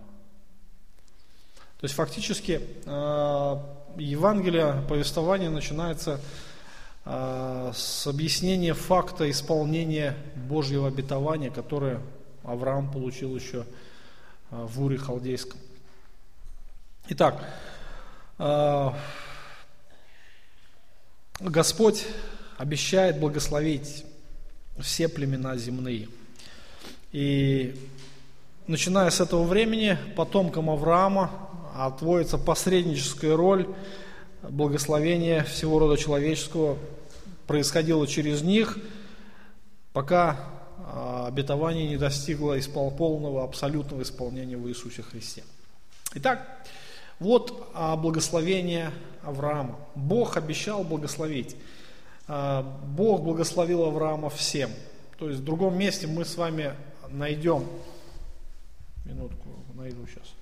То 1.79 1.85
есть 1.85 1.95
фактически 1.95 2.61
э, 2.85 3.57
Евангелие, 3.97 4.83
повествование 4.87 5.49
начинается 5.49 6.21
с 7.05 8.07
объяснения 8.07 8.73
факта 8.73 9.29
исполнения 9.29 10.15
Божьего 10.35 10.87
обетования, 10.87 11.49
которое 11.49 11.99
Авраам 12.43 12.91
получил 12.91 13.35
еще 13.35 13.65
а, 14.51 14.67
в 14.67 14.81
Уре 14.81 14.97
Халдейском. 14.97 15.59
Итак, 17.09 17.43
а, 18.37 18.97
Господь 21.39 22.05
обещает 22.57 23.19
благословить 23.19 24.05
все 24.79 25.07
племена 25.07 25.57
земные. 25.57 26.09
И 27.11 27.75
начиная 28.67 29.09
с 29.09 29.21
этого 29.21 29.43
времени 29.43 29.97
потомкам 30.15 30.69
Авраама 30.69 31.31
отводится 31.75 32.37
посредническая 32.37 33.35
роль 33.35 33.67
благословения 34.49 35.43
всего 35.43 35.79
рода 35.79 35.97
человеческого 35.97 36.77
происходило 37.47 38.05
через 38.07 38.41
них, 38.41 38.77
пока 39.93 40.39
а, 40.77 41.27
обетование 41.27 41.87
не 41.87 41.97
достигло 41.97 42.57
полного 42.91 43.43
абсолютного 43.43 44.01
исполнения 44.01 44.57
в 44.57 44.67
Иисусе 44.67 45.01
Христе. 45.01 45.43
Итак, 46.15 46.65
вот 47.19 47.71
благословение 47.73 48.91
Авраама. 49.23 49.79
Бог 49.95 50.37
обещал 50.37 50.83
благословить. 50.83 51.55
А, 52.27 52.61
Бог 52.61 53.21
благословил 53.21 53.83
Авраама 53.83 54.29
всем. 54.29 54.69
То 55.17 55.29
есть 55.29 55.41
в 55.41 55.43
другом 55.43 55.77
месте 55.77 56.07
мы 56.07 56.25
с 56.25 56.35
вами 56.35 56.73
найдем, 57.09 57.65
минутку, 59.05 59.49
найду 59.73 60.05
сейчас. 60.07 60.32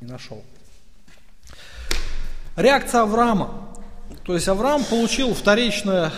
Не 0.00 0.08
нашел. 0.08 0.44
Реакция 2.56 3.02
Авраама. 3.02 3.68
То 4.24 4.34
есть 4.34 4.48
Авраам 4.48 4.84
получил 4.84 5.34
вторичное 5.34 6.12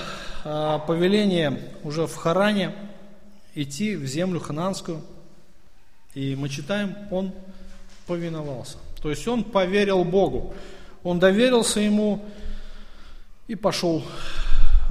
э, 0.44 0.78
повеление 0.86 1.72
уже 1.82 2.06
в 2.06 2.14
Харане 2.14 2.74
идти 3.54 3.96
в 3.96 4.04
землю 4.06 4.40
хананскую. 4.40 5.02
И 6.14 6.34
мы 6.36 6.48
читаем, 6.48 6.96
он 7.10 7.32
повиновался. 8.06 8.78
То 9.02 9.10
есть 9.10 9.26
он 9.28 9.44
поверил 9.44 10.04
Богу. 10.04 10.54
Он 11.02 11.18
доверился 11.18 11.80
ему 11.80 12.24
и 13.48 13.54
пошел 13.54 14.04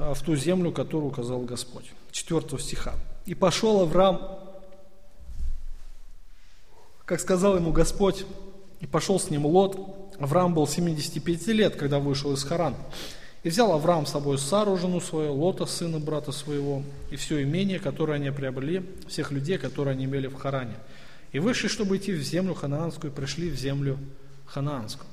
а, 0.00 0.14
в 0.14 0.22
ту 0.22 0.34
землю, 0.34 0.72
которую 0.72 1.10
указал 1.10 1.40
Господь. 1.40 1.92
4 2.10 2.58
стиха. 2.58 2.94
И 3.26 3.34
пошел 3.34 3.80
Авраам, 3.80 4.20
как 7.04 7.20
сказал 7.20 7.56
ему 7.56 7.72
Господь, 7.72 8.24
и 8.80 8.86
пошел 8.86 9.20
с 9.20 9.30
ним 9.30 9.46
Лот, 9.46 9.78
Авраам 10.18 10.54
был 10.54 10.66
75 10.66 11.46
лет, 11.48 11.76
когда 11.76 11.98
вышел 11.98 12.32
из 12.32 12.42
Харана. 12.44 12.76
И 13.42 13.48
взял 13.48 13.72
Авраам 13.72 14.04
с 14.04 14.10
собой 14.10 14.38
Сару, 14.38 14.76
жену 14.76 15.00
свою, 15.00 15.32
Лота, 15.32 15.64
сына 15.64 15.98
брата 15.98 16.30
своего, 16.30 16.82
и 17.10 17.16
все 17.16 17.42
имение, 17.42 17.78
которое 17.78 18.14
они 18.14 18.30
приобрели, 18.30 18.84
всех 19.08 19.30
людей, 19.30 19.56
которые 19.56 19.92
они 19.92 20.04
имели 20.04 20.26
в 20.26 20.34
Харане. 20.34 20.76
И 21.32 21.38
вышли, 21.38 21.68
чтобы 21.68 21.96
идти 21.96 22.12
в 22.12 22.22
землю 22.22 22.54
ханаанскую, 22.54 23.10
и 23.12 23.14
пришли 23.14 23.48
в 23.48 23.54
землю 23.54 23.98
ханаанскую. 24.46 25.08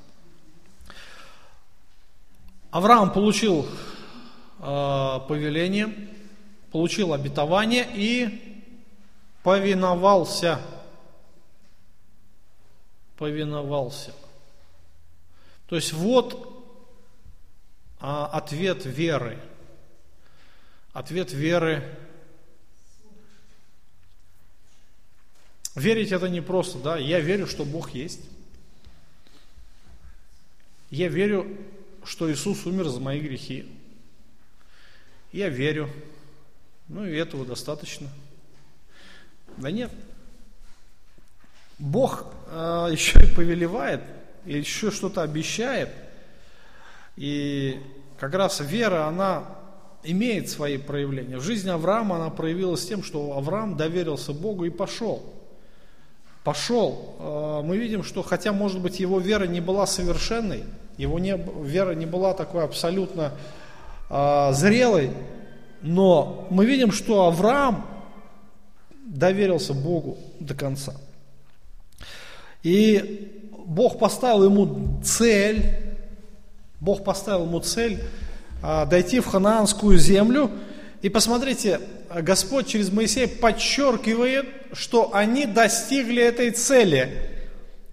Авраам 2.70 3.12
получил 3.12 3.66
э, 4.58 5.20
повеление, 5.26 5.94
получил 6.70 7.14
обетование 7.14 7.86
и 7.94 8.66
повиновался. 9.42 10.60
Повиновался. 13.18 14.14
То 15.66 15.76
есть 15.76 15.92
вот 15.92 16.64
а, 18.00 18.26
ответ 18.26 18.86
веры. 18.86 19.38
Ответ 20.92 21.32
веры. 21.32 21.82
Верить 25.74 26.12
это 26.12 26.28
не 26.28 26.40
просто, 26.40 26.78
да, 26.78 26.96
я 26.96 27.20
верю, 27.20 27.46
что 27.46 27.64
Бог 27.64 27.90
есть. 27.90 28.20
Я 30.90 31.08
верю, 31.08 31.58
что 32.04 32.32
Иисус 32.32 32.64
умер 32.66 32.88
за 32.88 33.00
мои 33.00 33.20
грехи. 33.20 33.70
Я 35.32 35.48
верю. 35.48 35.90
Ну 36.88 37.04
и 37.04 37.14
этого 37.14 37.44
достаточно. 37.44 38.08
Да 39.58 39.70
нет. 39.70 39.92
Бог 41.78 42.26
э, 42.50 42.88
еще 42.90 43.20
и 43.22 43.26
повелевает 43.34 44.00
еще 44.48 44.90
что-то 44.90 45.22
обещает. 45.22 45.90
И 47.16 47.80
как 48.18 48.34
раз 48.34 48.60
вера, 48.60 49.06
она 49.06 49.44
имеет 50.02 50.48
свои 50.48 50.78
проявления. 50.78 51.38
В 51.38 51.42
жизни 51.42 51.70
Авраама 51.70 52.16
она 52.16 52.30
проявилась 52.30 52.86
тем, 52.86 53.02
что 53.02 53.36
Авраам 53.36 53.76
доверился 53.76 54.32
Богу 54.32 54.64
и 54.64 54.70
пошел. 54.70 55.22
Пошел. 56.44 57.16
Э, 57.18 57.60
мы 57.64 57.76
видим, 57.76 58.02
что 58.02 58.22
хотя, 58.22 58.52
может 58.52 58.80
быть, 58.80 59.00
его 59.00 59.18
вера 59.18 59.44
не 59.44 59.60
была 59.60 59.86
совершенной, 59.86 60.64
его 60.96 61.18
не, 61.18 61.36
вера 61.62 61.92
не 61.92 62.06
была 62.06 62.32
такой 62.34 62.64
абсолютно 62.64 63.32
э, 64.08 64.52
зрелой, 64.52 65.10
но 65.82 66.46
мы 66.50 66.64
видим, 66.64 66.90
что 66.92 67.26
Авраам 67.26 67.86
доверился 69.04 69.74
Богу 69.74 70.18
до 70.40 70.54
конца. 70.54 70.94
И 72.62 73.50
Бог 73.66 73.98
поставил 73.98 74.44
ему 74.44 75.00
цель, 75.02 75.62
Бог 76.80 77.04
поставил 77.04 77.44
ему 77.44 77.60
цель 77.60 78.02
а, 78.62 78.86
дойти 78.86 79.20
в 79.20 79.26
ханаанскую 79.26 79.98
землю. 79.98 80.50
И 81.02 81.08
посмотрите, 81.08 81.80
Господь 82.14 82.66
через 82.66 82.90
Моисея 82.90 83.28
подчеркивает, 83.28 84.46
что 84.72 85.14
они 85.14 85.46
достигли 85.46 86.22
этой 86.22 86.50
цели 86.50 87.30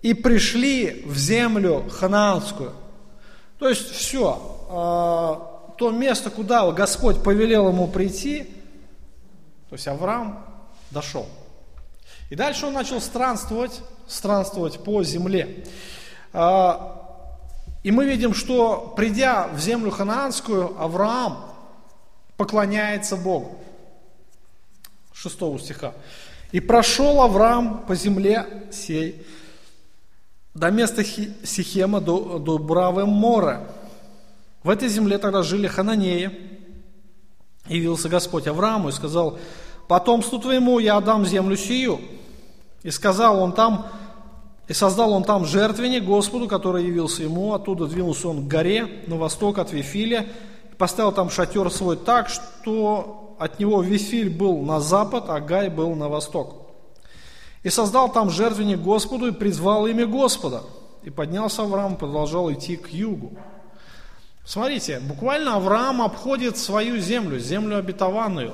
и 0.01 0.13
пришли 0.13 1.03
в 1.05 1.18
землю 1.18 1.86
ханаанскую. 1.89 2.74
То 3.59 3.70
есть 3.70 3.89
все, 3.91 4.66
а, 4.70 5.74
то 5.78 5.91
место, 5.91 6.30
куда 6.30 6.72
Господь 6.72 7.22
повелел 7.22 7.70
ему 7.70 7.88
прийти, 7.88 8.43
то 9.70 9.76
есть 9.76 9.88
Авраам 9.88 10.45
дошел. 10.91 11.28
И 12.30 12.36
дальше 12.36 12.65
он 12.65 12.73
начал 12.73 12.99
странствовать 13.01 13.82
странствовать 14.07 14.84
по 14.84 15.03
земле. 15.03 15.63
А, 16.34 17.01
и 17.84 17.91
мы 17.91 18.05
видим, 18.05 18.34
что 18.34 18.93
придя 18.95 19.47
в 19.47 19.59
землю 19.59 19.91
ханаанскую, 19.91 20.80
Авраам 20.82 21.51
поклоняется 22.38 23.15
Богу. 23.15 23.57
6 25.13 25.36
стиха. 25.59 25.93
«И 26.51 26.59
прошел 26.59 27.21
Авраам 27.21 27.86
по 27.88 27.95
земле 27.95 28.67
сей 28.71 29.26
до 30.53 30.71
места 30.71 31.03
Сихема, 31.03 31.99
до, 31.99 32.39
до 32.39 32.57
Бравы 32.57 33.05
Мора. 33.05 33.67
В 34.63 34.69
этой 34.69 34.88
земле 34.88 35.17
тогда 35.17 35.43
жили 35.43 35.67
хананеи. 35.67 36.32
Явился 37.67 38.07
Господь 38.07 38.47
Аврааму 38.47 38.89
и 38.89 38.93
сказал, 38.93 39.38
потомству 39.88 40.39
твоему 40.39 40.79
я 40.79 40.97
отдам 40.97 41.25
землю 41.25 41.55
сию, 41.55 41.99
и 42.83 42.91
сказал 42.91 43.41
он 43.41 43.53
там, 43.53 43.88
и 44.67 44.73
создал 44.73 45.13
он 45.13 45.23
там 45.23 45.45
жертвенник 45.45 46.03
Господу, 46.03 46.47
который 46.47 46.86
явился 46.86 47.23
ему. 47.23 47.53
Оттуда 47.53 47.86
двинулся 47.86 48.29
он 48.29 48.45
к 48.45 48.47
горе 48.47 49.03
на 49.07 49.15
восток 49.15 49.59
от 49.59 49.71
Вифиля. 49.71 50.27
Поставил 50.77 51.11
там 51.11 51.29
шатер 51.29 51.71
свой 51.71 51.97
так, 51.97 52.29
что 52.29 53.36
от 53.39 53.59
него 53.59 53.81
Вифиль 53.81 54.29
был 54.29 54.61
на 54.61 54.79
запад, 54.79 55.25
а 55.27 55.39
Гай 55.39 55.69
был 55.69 55.95
на 55.95 56.09
восток. 56.09 56.65
И 57.63 57.69
создал 57.69 58.11
там 58.11 58.29
жертвенник 58.29 58.79
Господу 58.79 59.27
и 59.27 59.31
призвал 59.31 59.88
имя 59.88 60.05
Господа. 60.05 60.63
И 61.03 61.11
поднялся 61.11 61.61
Авраам 61.61 61.93
и 61.93 61.97
продолжал 61.97 62.51
идти 62.51 62.75
к 62.75 62.89
югу. 62.89 63.33
Смотрите, 64.45 64.99
буквально 64.99 65.55
Авраам 65.55 66.01
обходит 66.01 66.57
свою 66.57 66.97
землю, 66.99 67.39
землю 67.39 67.77
обетованную. 67.77 68.53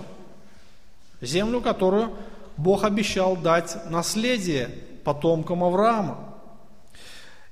Землю, 1.21 1.61
которую 1.61 2.15
Бог 2.57 2.83
обещал 2.83 3.37
дать 3.37 3.89
наследие 3.89 4.67
потомкам 5.03 5.63
Авраама. 5.63 6.35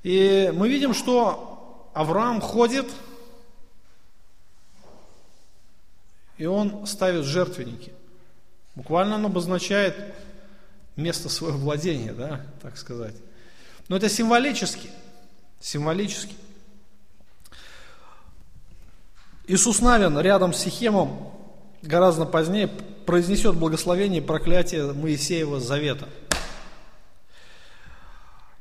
И 0.04 0.52
мы 0.54 0.70
видим, 0.70 0.94
что 0.94 1.92
Авраам 1.94 2.42
ходит, 2.42 2.88
и 6.38 6.46
он 6.46 6.86
ставит 6.88 7.26
жертвенники. 7.26 7.94
Буквально 8.76 9.16
он 9.16 9.26
обозначает 9.26 9.96
место 10.96 11.30
своего 11.30 11.58
владения, 11.58 12.14
да, 12.14 12.46
так 12.62 12.78
сказать. 12.78 13.16
Но 13.88 13.98
это 13.98 14.10
символически, 14.10 14.90
символически. 15.60 16.36
Иисус 19.48 19.82
Навин 19.82 20.20
рядом 20.20 20.54
с 20.54 20.60
Сихемом 20.60 21.32
гораздо 21.82 22.26
позднее 22.26 22.70
произнесет 23.10 23.56
благословение 23.56 24.22
и 24.22 24.24
проклятие 24.24 24.94
Моисеева 24.94 25.60
завета. 25.60 26.08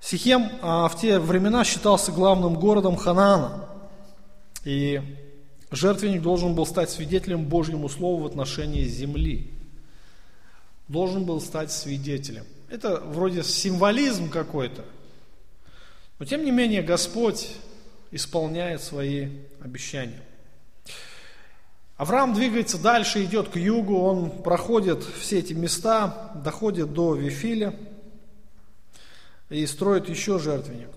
Сихем 0.01 0.51
а, 0.63 0.89
в 0.89 0.99
те 0.99 1.19
времена 1.19 1.65
считался 1.65 2.13
главным 2.13 2.55
городом 2.55 2.97
Ханаана. 2.97 3.69
И 4.65 5.03
жертвенник 5.71 6.23
должен 6.23 6.55
был 6.55 6.65
стать 6.65 6.89
свидетелем 6.89 7.45
Божьему 7.45 7.91
Слову 7.91 8.23
в 8.23 8.27
отношении 8.27 8.85
земли. 8.85 9.53
должен 10.89 11.27
был 11.27 11.43
стать 11.43 11.71
свидетелем. 11.71 12.47
Это 12.71 13.01
вроде 13.01 13.43
символизм 13.43 14.31
какой-то. 14.31 14.83
Но 16.19 16.25
тем 16.25 16.43
не 16.43 16.53
менее 16.53 16.81
Господь 16.81 17.51
исполняет 18.13 18.83
свои 18.83 19.29
обещания. 19.61 20.23
Авраам 21.99 22.33
двигается 22.33 22.79
дальше, 22.79 23.25
идет 23.25 23.49
к 23.49 23.57
югу, 23.57 23.99
он 23.99 24.31
проходит 24.31 25.03
все 25.03 25.41
эти 25.41 25.53
места, 25.53 26.31
доходит 26.37 26.93
до 26.93 27.17
Вифиля 27.17 27.75
и 29.51 29.67
строит 29.67 30.09
еще 30.09 30.39
жертвенник. 30.39 30.91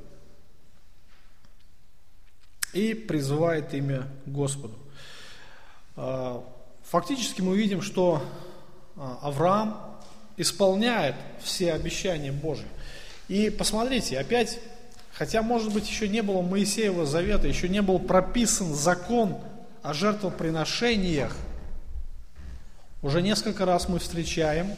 И 2.74 2.94
призывает 2.94 3.74
имя 3.74 4.08
Господу. 4.28 4.78
А, 5.96 6.44
фактически 6.84 7.42
мы 7.42 7.58
видим, 7.58 7.82
что 7.82 8.22
а, 8.96 9.22
Авраам 9.24 10.00
исполняет 10.38 11.16
все 11.42 11.74
обещания 11.74 12.32
Божьи. 12.32 12.68
И 13.28 13.50
посмотрите, 13.50 14.20
опять, 14.20 14.60
хотя, 15.14 15.42
может 15.42 15.74
быть, 15.74 15.90
еще 15.90 16.08
не 16.08 16.22
было 16.22 16.44
Моисеева 16.44 17.08
завета, 17.08 17.48
еще 17.48 17.70
не 17.70 17.82
был 17.82 17.98
прописан 17.98 18.76
закон 18.76 19.42
о 19.82 19.94
жертвоприношениях, 19.94 21.36
уже 23.02 23.22
несколько 23.22 23.66
раз 23.66 23.90
мы 23.90 24.00
встречаем, 24.00 24.76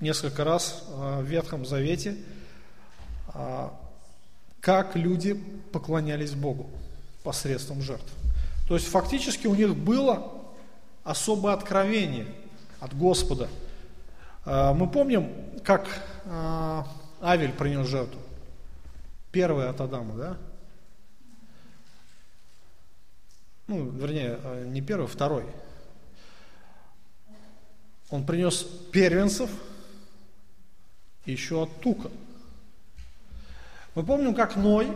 несколько 0.00 0.44
раз 0.44 0.82
а, 0.88 1.20
в 1.20 1.24
Ветхом 1.24 1.64
Завете, 1.64 2.16
а, 3.28 3.72
как 4.60 4.96
люди 4.96 5.34
поклонялись 5.72 6.32
Богу 6.32 6.68
посредством 7.22 7.80
жертв. 7.80 8.12
То 8.66 8.74
есть 8.74 8.88
фактически 8.88 9.46
у 9.46 9.54
них 9.54 9.76
было 9.76 10.32
особое 11.04 11.54
откровение 11.54 12.26
от 12.80 12.96
Господа. 12.96 13.48
А, 14.44 14.74
мы 14.74 14.88
помним, 14.88 15.32
как 15.62 15.86
Авель 17.22 17.52
принес 17.52 17.86
жертву. 17.86 18.20
Первый 19.30 19.68
от 19.68 19.80
Адама, 19.80 20.14
да? 20.14 20.36
Ну, 23.70 23.88
вернее, 23.88 24.36
э, 24.42 24.64
не 24.66 24.80
первый, 24.80 25.06
второй. 25.06 25.44
Он 28.10 28.26
принес 28.26 28.64
первенцев 28.90 29.48
еще 31.24 31.62
от 31.62 31.80
тука. 31.80 32.10
Мы 33.94 34.02
помним, 34.02 34.34
как 34.34 34.56
Ной, 34.56 34.88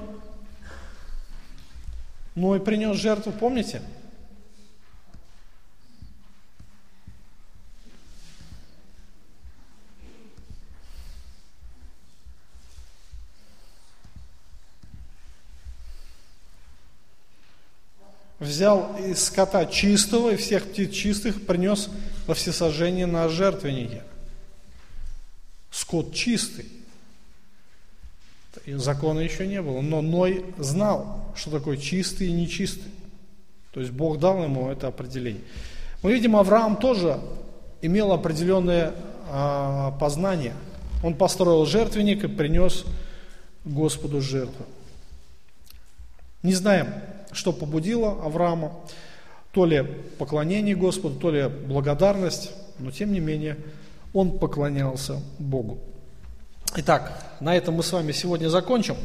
Ной 2.34 2.58
принес 2.58 2.96
жертву, 2.96 3.30
помните? 3.30 3.80
Взял 18.54 18.96
из 18.96 19.24
скота 19.24 19.66
чистого 19.66 20.30
и 20.30 20.36
всех 20.36 20.64
птиц 20.64 20.92
чистых 20.92 21.44
принес 21.44 21.90
во 22.26 22.34
всесожжение 22.34 23.06
на 23.06 23.28
жертвеннике. 23.28 24.02
Скот 25.70 26.14
чистый. 26.14 26.66
Закона 28.66 29.20
еще 29.20 29.46
не 29.46 29.60
было. 29.60 29.80
Но 29.80 30.00
Ной 30.00 30.44
знал, 30.58 31.32
что 31.34 31.50
такое 31.50 31.76
чистый 31.76 32.28
и 32.28 32.32
нечистый. 32.32 32.92
То 33.72 33.80
есть 33.80 33.92
Бог 33.92 34.20
дал 34.20 34.44
ему 34.44 34.70
это 34.70 34.86
определение. 34.86 35.42
Мы 36.02 36.12
видим, 36.12 36.36
Авраам 36.36 36.76
тоже 36.76 37.20
имел 37.82 38.12
определенное 38.12 38.94
а, 39.28 39.90
познание. 39.98 40.54
Он 41.02 41.14
построил 41.14 41.66
жертвенник 41.66 42.22
и 42.22 42.28
принес 42.28 42.84
Господу 43.64 44.20
жертву. 44.20 44.64
Не 46.42 46.54
знаем, 46.54 46.94
что 47.34 47.52
побудило 47.52 48.24
Авраама, 48.24 48.72
то 49.52 49.64
ли 49.64 49.82
поклонение 50.18 50.74
Господу, 50.74 51.16
то 51.16 51.30
ли 51.30 51.48
благодарность, 51.48 52.52
но 52.78 52.90
тем 52.90 53.12
не 53.12 53.20
менее 53.20 53.56
он 54.12 54.38
поклонялся 54.38 55.20
Богу. 55.38 55.78
Итак, 56.76 57.36
на 57.40 57.56
этом 57.56 57.74
мы 57.74 57.82
с 57.82 57.92
вами 57.92 58.12
сегодня 58.12 58.48
закончим. 58.48 58.96